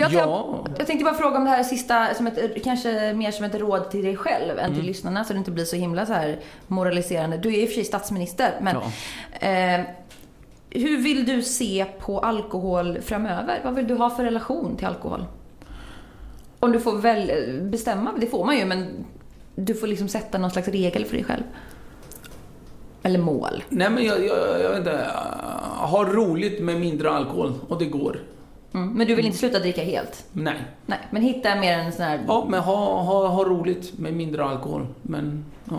[0.00, 0.64] Men jag, Ja.
[0.78, 3.90] jag, tänkte bara fråga om det här sista, som ett, kanske mer som ett råd
[3.90, 4.86] till dig själv än till Mm.
[4.86, 7.36] lyssnarna så det inte blir så himla så här moraliserande.
[7.36, 8.76] Du är i och för sig statsminister, men
[9.40, 9.48] Ja.
[9.48, 9.80] eh,
[10.70, 13.60] hur vill du se på alkohol framöver?
[13.64, 15.24] Vad vill du ha för relation till alkohol?
[16.60, 17.30] Om du får väl
[17.62, 18.86] bestämma, det får man ju, men
[19.54, 21.42] du får liksom sätta någon slags regel för dig själv.
[23.02, 23.64] Eller mål.
[23.68, 25.06] Nej, men jag, jag, jag vet inte.
[25.80, 28.18] Ha roligt med mindre alkohol och det går.
[28.76, 28.88] Mm.
[28.94, 30.24] Men du vill inte sluta dricka helt?
[30.32, 30.54] Nej.
[30.86, 32.20] Nej, men hitta mer en sån här...
[32.28, 34.86] Ja, men ha, ha, ha roligt med mindre alkohol.
[35.02, 35.76] Men, ja.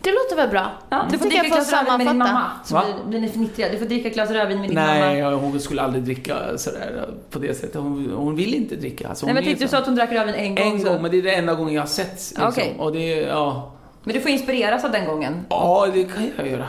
[0.00, 0.66] Det låter väl bra?
[0.90, 2.42] Ja, du får dricka jag ett får glas rödvin med din mamma.
[2.64, 2.84] Så Va?
[3.08, 3.68] blir, ni fnittriga.
[3.72, 5.14] Du får dricka ett glas rödvin med din Nej, mamma.
[5.18, 7.74] jag- hon skulle aldrig dricka sådär på det sättet.
[7.74, 9.08] Hon, hon vill inte dricka.
[9.08, 10.66] Alltså, Nej, men tänkte du så- sa att hon drack rödvin en gång.
[10.72, 10.88] En så.
[10.92, 12.12] gång, men det är den enda gången jag har sett.
[12.12, 12.48] Liksom.
[12.48, 12.74] Okej.
[12.78, 13.72] Och det, ja.
[14.04, 15.46] Men du får inspireras av den gången.
[15.48, 16.66] ja, det kan jag göra.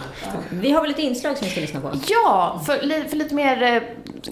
[0.50, 1.90] Vi har väl ett inslag som vi ska lyssna på?
[2.08, 3.82] Ja, för, li- för lite mer eh,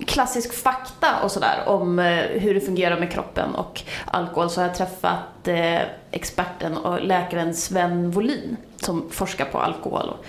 [0.08, 4.68] klassisk fakta och sådär om eh, hur det fungerar med kroppen och alkohol så har
[4.68, 5.82] jag träffat eh,
[6.12, 10.26] experten och läkaren Sven Wolin som forskar på alkohol och,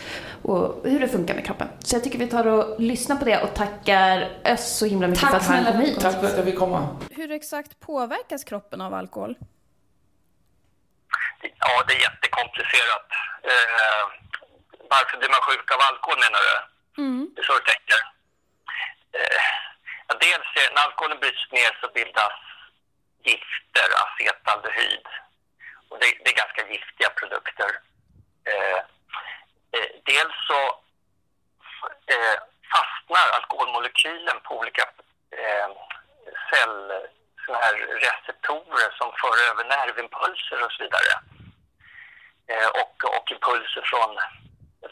[0.52, 1.68] och hur det funkar med kroppen.
[1.78, 5.22] Så jag tycker vi tar och lyssnar på det och tackar Öss så himla mycket
[5.22, 6.00] Tack för att han kom hit.
[6.00, 6.88] Tack för att jag fick komma.
[7.10, 9.34] Hur exakt påverkas kroppen av alkohol?
[11.58, 13.08] Ja, det är jättekomplicerat.
[13.50, 14.04] Eh,
[14.90, 16.54] varför blir man sjuk av alkohol menar du?
[17.34, 18.15] Det är så du tänker?
[19.18, 22.32] Eh, dels är, när alkoholen bryts ner så bildas
[23.24, 25.06] gifter, acetaldehyd.
[25.88, 27.70] Och det, det är ganska giftiga produkter.
[28.50, 28.80] Eh,
[29.76, 30.60] eh, dels så
[32.14, 32.38] eh,
[32.72, 34.82] fastnar alkoholmolekylen på olika
[35.30, 35.68] eh,
[36.50, 36.92] cell,
[37.46, 41.14] såna här receptorer som för över nervimpulser och så vidare.
[42.48, 44.18] Eh, och, och impulser från,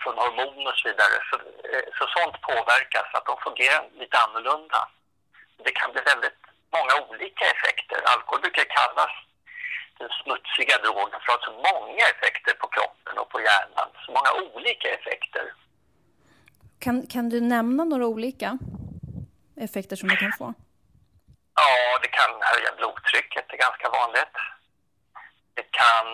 [0.03, 1.17] från hormoner och så vidare.
[1.29, 1.35] Så,
[1.73, 4.81] eh, så sånt påverkas, att de fungerar lite annorlunda.
[5.65, 6.41] Det kan bli väldigt
[6.77, 7.99] många olika effekter.
[8.13, 9.15] Alkohol brukar kallas
[9.99, 13.89] den smutsiga drogen för att ha så många effekter på kroppen och på hjärnan.
[14.05, 15.45] Så många olika effekter.
[16.85, 18.59] Kan, kan du nämna några olika
[19.67, 20.55] effekter som det kan få?
[21.55, 24.37] Ja, det kan höja blodtrycket, det är ganska vanligt.
[25.55, 26.07] Det kan...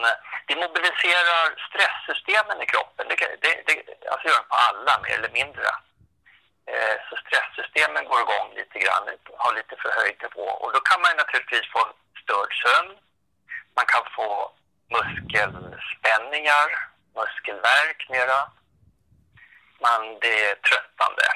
[0.51, 3.09] Det mobiliserar stresssystemen i kroppen.
[3.09, 5.69] Det, det, det alltså gör det på alla, mer eller mindre.
[6.73, 9.05] Eh, så stresssystemen går igång lite grann,
[9.43, 10.49] har lite förhöjd nivå.
[10.63, 11.81] Och då kan man naturligtvis få
[12.23, 12.93] störd sömn.
[13.77, 14.53] Man kan få
[14.97, 16.67] muskelspänningar,
[17.19, 18.39] muskelvärk mera.
[19.85, 21.27] Man, det är tröttande.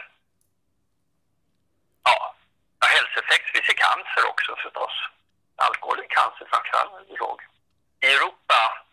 [2.05, 2.35] Ja,
[2.81, 3.50] ja hälsoeffekt.
[3.55, 4.96] Vi ser cancer också förstås.
[5.57, 6.46] Alkohol är cancer
[7.16, 7.40] drog.
[8.00, 8.84] I Europa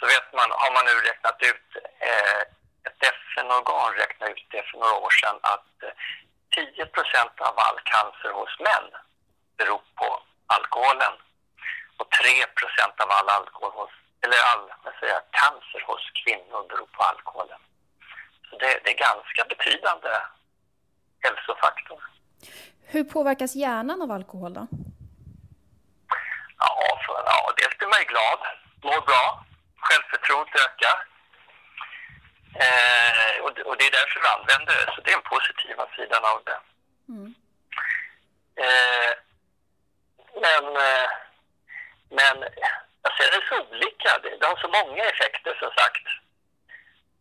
[0.00, 1.68] så vet man, har man nu räknat ut,
[2.08, 2.40] eh,
[2.86, 5.94] ett FN-organ räknade ut det för några år sedan att eh,
[6.56, 8.86] 10% av all cancer hos män
[9.58, 10.08] beror på
[10.56, 11.14] alkoholen
[11.98, 13.92] och 3% av all alkohol hos,
[14.24, 17.60] eller all vad säger jag, cancer hos kvinnor beror på alkoholen.
[18.50, 20.10] Så det, det är ganska betydande
[21.24, 22.00] hälsofaktor.
[22.92, 24.66] Hur påverkas hjärnan av alkohol då?
[26.58, 28.40] Ja, för, ja, dels blir man ju glad,
[28.82, 29.44] mår bra,
[30.30, 31.06] självförtroendet ökar.
[32.64, 35.86] Eh, och, det- och det är därför vi använder det, så det är den positiva
[35.96, 36.58] sidan av det.
[38.64, 39.12] Eh,
[40.44, 41.08] men, eh,
[42.10, 42.36] men
[43.02, 44.18] jag ser det så olika.
[44.22, 46.06] Det, det har så många effekter som sagt.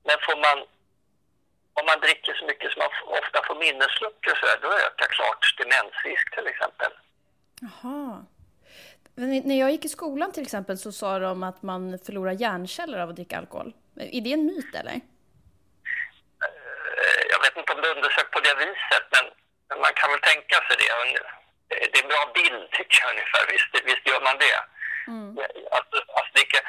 [0.04, 0.58] Men får man,
[1.74, 5.56] om man dricker så mycket som man ofta får minnesluckor så här, då ökar klart
[5.58, 6.92] demensrisk till exempel.
[7.62, 8.26] Jaha.
[9.20, 13.00] Men när jag gick i skolan till exempel så sa de att man förlorar hjärnceller
[13.00, 13.70] av att dricka alkohol.
[14.18, 14.98] Är det en myt eller?
[17.02, 19.26] Eh, jag vet inte om det undersökt på det viset, men
[19.84, 20.92] man kan väl tänka sig det.
[21.14, 21.30] Nu-
[21.92, 23.44] Det är en bra bild tycker jag ungefär.
[23.54, 24.58] Visst, visst gör man det.
[25.78, 26.60] Att, att dricka,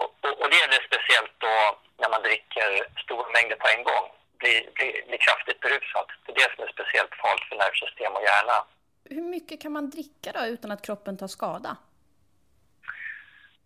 [0.00, 1.54] och, och, det gäller speciellt då
[2.00, 2.68] när man dricker
[3.04, 4.04] stora mängder på en gång.
[4.40, 6.06] Blir, blir, blir kraftigt berusad.
[6.24, 8.58] Det är det som är speciellt farligt för nervsystem och hjärna.
[9.04, 11.76] Hur mycket kan man dricka då utan att kroppen tar skada?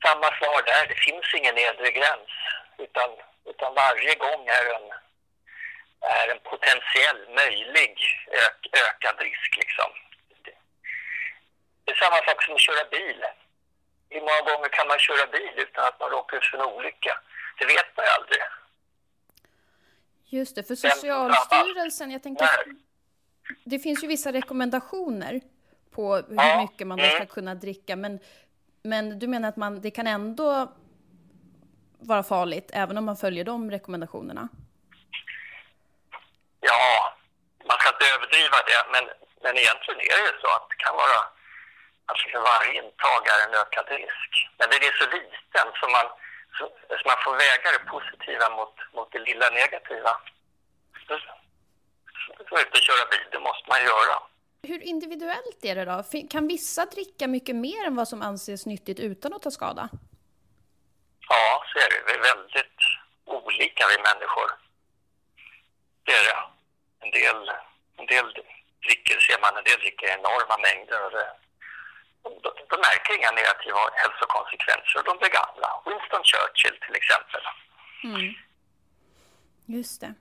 [0.02, 0.86] Samma svar där.
[0.88, 2.30] Det finns ingen nedre gräns.
[2.78, 3.10] Utan,
[3.44, 4.86] utan varje gång är en,
[6.00, 7.94] är en potentiell möjlig
[8.44, 9.56] ök, ökad risk.
[9.56, 9.90] Liksom.
[11.84, 13.24] Det, är samma sak som att köra bil.
[14.10, 17.20] Hur många gånger kan man köra bil utan att man råkar ut för en olycka?
[17.58, 18.42] Det vet man ju aldrig.
[20.28, 22.85] Just det, för Socialstyrelsen, jag tänker, När?
[23.64, 25.40] Det finns ju vissa rekommendationer
[25.90, 27.16] på hur mycket man då mm.
[27.16, 28.20] ska kunna dricka, men,
[28.82, 30.72] Men du menar att man, det kan ändå
[31.98, 34.48] vara farligt även om man följer de rekommendationerna?
[36.60, 37.14] Ja,
[37.68, 39.04] man ska inte överdriva det, men,
[39.42, 41.20] men egentligen är det så att det kan vara
[42.06, 44.30] alltså för varje intag är en ökad risk.
[44.58, 46.06] Men den är så liten så man,
[46.58, 46.64] så,
[46.98, 50.12] så man får väga det positiva mot, mot det lilla negativa.
[52.26, 54.22] Så ut och köra bil, det måste man göra.
[54.62, 56.04] Hur individuellt är det då?
[56.30, 59.88] Kan vissa dricka mycket mer än vad som anses nyttigt utan att ta skada?
[61.28, 62.00] Ja, så är det.
[62.06, 62.78] Vi är väldigt
[63.24, 64.48] olika vi människor.
[66.04, 66.40] Det är det.
[67.04, 67.38] En del,
[67.96, 68.26] en del
[68.86, 71.28] dricker ser man, en del dricker enorma mängder och det,
[72.22, 75.68] de, de märker inga negativa hälsokonsekvenser och de blir gamla.
[75.86, 77.42] Winston Churchill till exempel.
[78.04, 78.34] Mm.
[79.66, 80.14] Just det.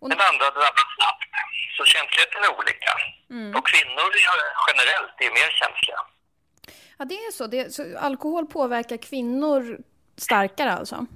[0.00, 0.08] Och...
[0.10, 1.30] Den andra drabbas snabbt.
[1.76, 2.92] Så känsligheten är olika.
[3.30, 3.56] Mm.
[3.56, 4.08] Och kvinnor
[4.68, 6.00] generellt är mer känsliga.
[6.98, 7.46] Ja, det är så.
[7.46, 9.78] Det, så alkohol påverkar kvinnor
[10.16, 11.06] starkare alltså?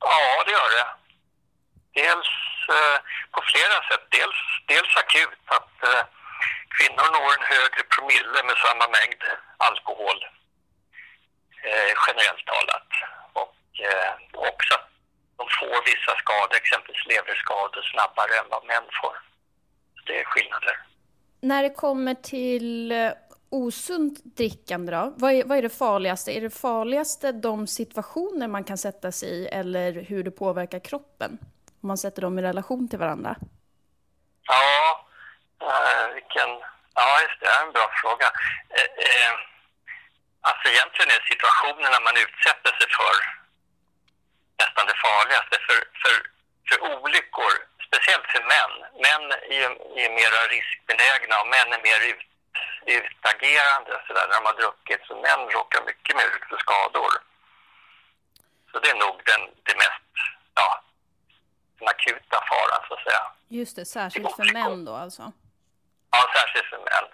[0.00, 0.86] Ja, det gör det.
[2.00, 2.30] Dels
[2.76, 2.98] eh,
[3.30, 4.04] på flera sätt.
[4.10, 6.04] Dels, dels akut, att eh,
[6.76, 9.22] kvinnor når en högre promille med samma mängd
[9.56, 10.18] alkohol,
[11.68, 12.90] eh, generellt talat.
[13.32, 13.56] Och
[13.88, 14.12] eh,
[14.50, 14.88] också att
[15.36, 19.16] de får vissa skador, exempelvis leverskador, snabbare än vad män får.
[20.06, 20.76] Det är skillnader.
[21.40, 23.12] När det kommer till eh,
[23.50, 25.14] osunt drickande då?
[25.16, 26.36] Vad är, vad är det farligaste?
[26.36, 31.38] Är det farligaste de situationer man kan sätta sig i eller hur det påverkar kroppen?
[31.82, 33.36] Om man sätter dem i relation till varandra.
[34.42, 35.06] Ja,
[35.60, 36.50] äh, vilken...
[36.94, 37.46] Ja, just det.
[37.46, 38.28] är en bra fråga.
[38.78, 39.32] Eh, eh,
[40.48, 43.43] alltså egentligen är situationerna man utsätter sig för
[44.62, 45.56] nästan det farligaste.
[45.66, 46.14] För, för,
[46.68, 47.52] för olyckor,
[47.88, 48.74] speciellt för män.
[49.06, 49.24] Män
[49.58, 49.68] är,
[50.02, 52.22] är mer riskbenägna och män är mer ut,
[52.98, 55.00] utagerande så där, när de har druckit.
[55.08, 57.12] Så män råkar mycket mer ut för skador.
[58.70, 60.12] Så det är nog den, det mest,
[60.54, 60.82] ja,
[61.78, 63.24] den akuta faran så att säga.
[63.48, 65.32] Just det, särskilt för män då alltså?
[66.10, 67.08] Ja, särskilt för män.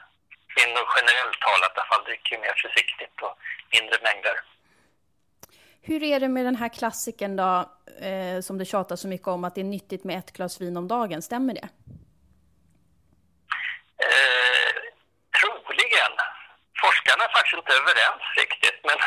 [0.54, 3.38] Kvinnor generellt talat i alla fall dricker mer försiktigt och
[3.72, 4.36] mindre mängder.
[5.82, 7.50] Hur är det med den här klassiken då,
[8.00, 10.76] eh, som det tjatas så mycket om, att det är nyttigt med ett glas vin
[10.76, 11.68] om dagen, stämmer det?
[14.08, 14.72] Eh,
[15.38, 16.14] troligen.
[16.82, 18.98] Forskarna är faktiskt inte överens riktigt, men,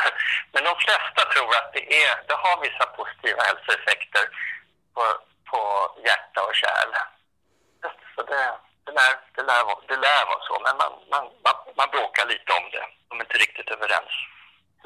[0.54, 4.26] men de flesta tror att det, är, det har vissa positiva hälsoeffekter
[4.94, 5.04] på,
[5.50, 5.60] på
[6.06, 6.92] hjärta och kärl.
[8.16, 8.44] Så det,
[8.86, 12.52] det, lär, det, lär, det lär vara så, men man, man, man, man bråkar lite
[12.60, 12.86] om det.
[13.10, 14.14] De är inte riktigt överens.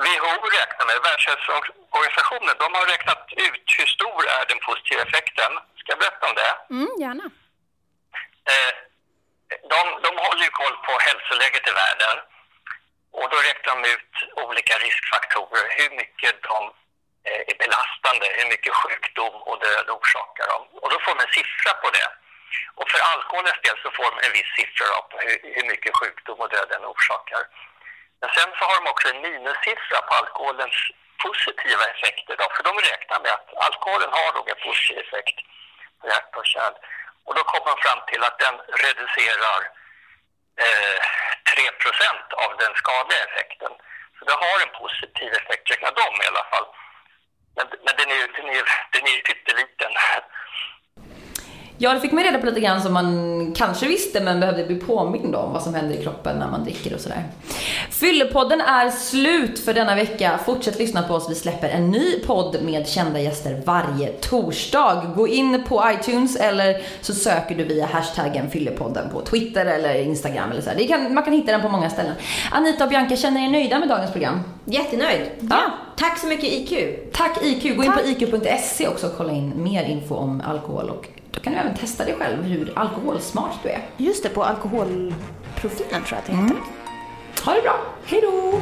[0.05, 5.51] WHO räknar med, Världshälsoorganisationen, de har räknat ut hur stor är den positiva effekten.
[5.79, 6.53] Ska jag berätta om det?
[6.75, 7.25] Mm, gärna.
[8.51, 8.73] Eh,
[9.73, 12.17] de, de håller ju koll på hälsoläget i världen
[13.19, 14.13] och då räknar de ut
[14.45, 16.57] olika riskfaktorer, hur mycket de
[17.27, 20.59] eh, är belastande, hur mycket sjukdom och död orsakar de.
[20.81, 22.09] Och då får de en siffra på det.
[22.79, 26.39] Och för alkoholens del så får de en viss siffra på hur, hur mycket sjukdom
[26.43, 27.43] och död den orsakar.
[28.21, 30.77] Men sen så har de också en minussiffra på alkoholens
[31.25, 32.35] positiva effekter.
[32.39, 35.37] Då, för de räknar med att alkoholen har nog en positiv effekt
[35.99, 36.75] på hjärta och kärl.
[37.25, 38.55] Och då kommer man fram till att den
[38.85, 39.59] reducerar
[40.65, 40.99] eh,
[41.55, 43.71] 3% av den skadliga effekten.
[44.15, 46.67] Så det har en positiv effekt, räknar de i alla fall.
[47.55, 49.91] Men, men den är ju den är, den är pytteliten.
[51.79, 54.75] Ja, det fick man reda på lite grann som man kanske visste men behövde bli
[54.75, 57.23] påmind om vad som händer i kroppen när man dricker och sådär.
[57.89, 60.39] Fyllepodden är slut för denna vecka.
[60.45, 61.29] Fortsätt lyssna på oss.
[61.29, 65.11] Vi släpper en ny podd med kända gäster varje torsdag.
[65.15, 70.51] Gå in på iTunes eller så söker du via hashtaggen Fyllepodden på Twitter eller Instagram
[70.51, 70.69] eller så.
[70.77, 72.13] Det kan, man kan hitta den på många ställen.
[72.51, 74.39] Anita och Bianca, känner er nöjda med dagens program?
[74.65, 75.21] Jättenöjd.
[75.39, 75.61] Ja.
[75.97, 76.73] Tack så mycket IQ.
[77.13, 77.77] Tack IQ.
[77.77, 81.07] Gå in på iq.se också och kolla in mer info om alkohol och
[81.37, 83.85] då kan du även testa dig själv hur alkoholsmart du är.
[83.97, 86.55] Just det, på alkoholprofilen tror jag att det heter.
[86.55, 86.57] Mm.
[87.45, 87.79] Ha det bra.
[88.05, 88.59] Hej då!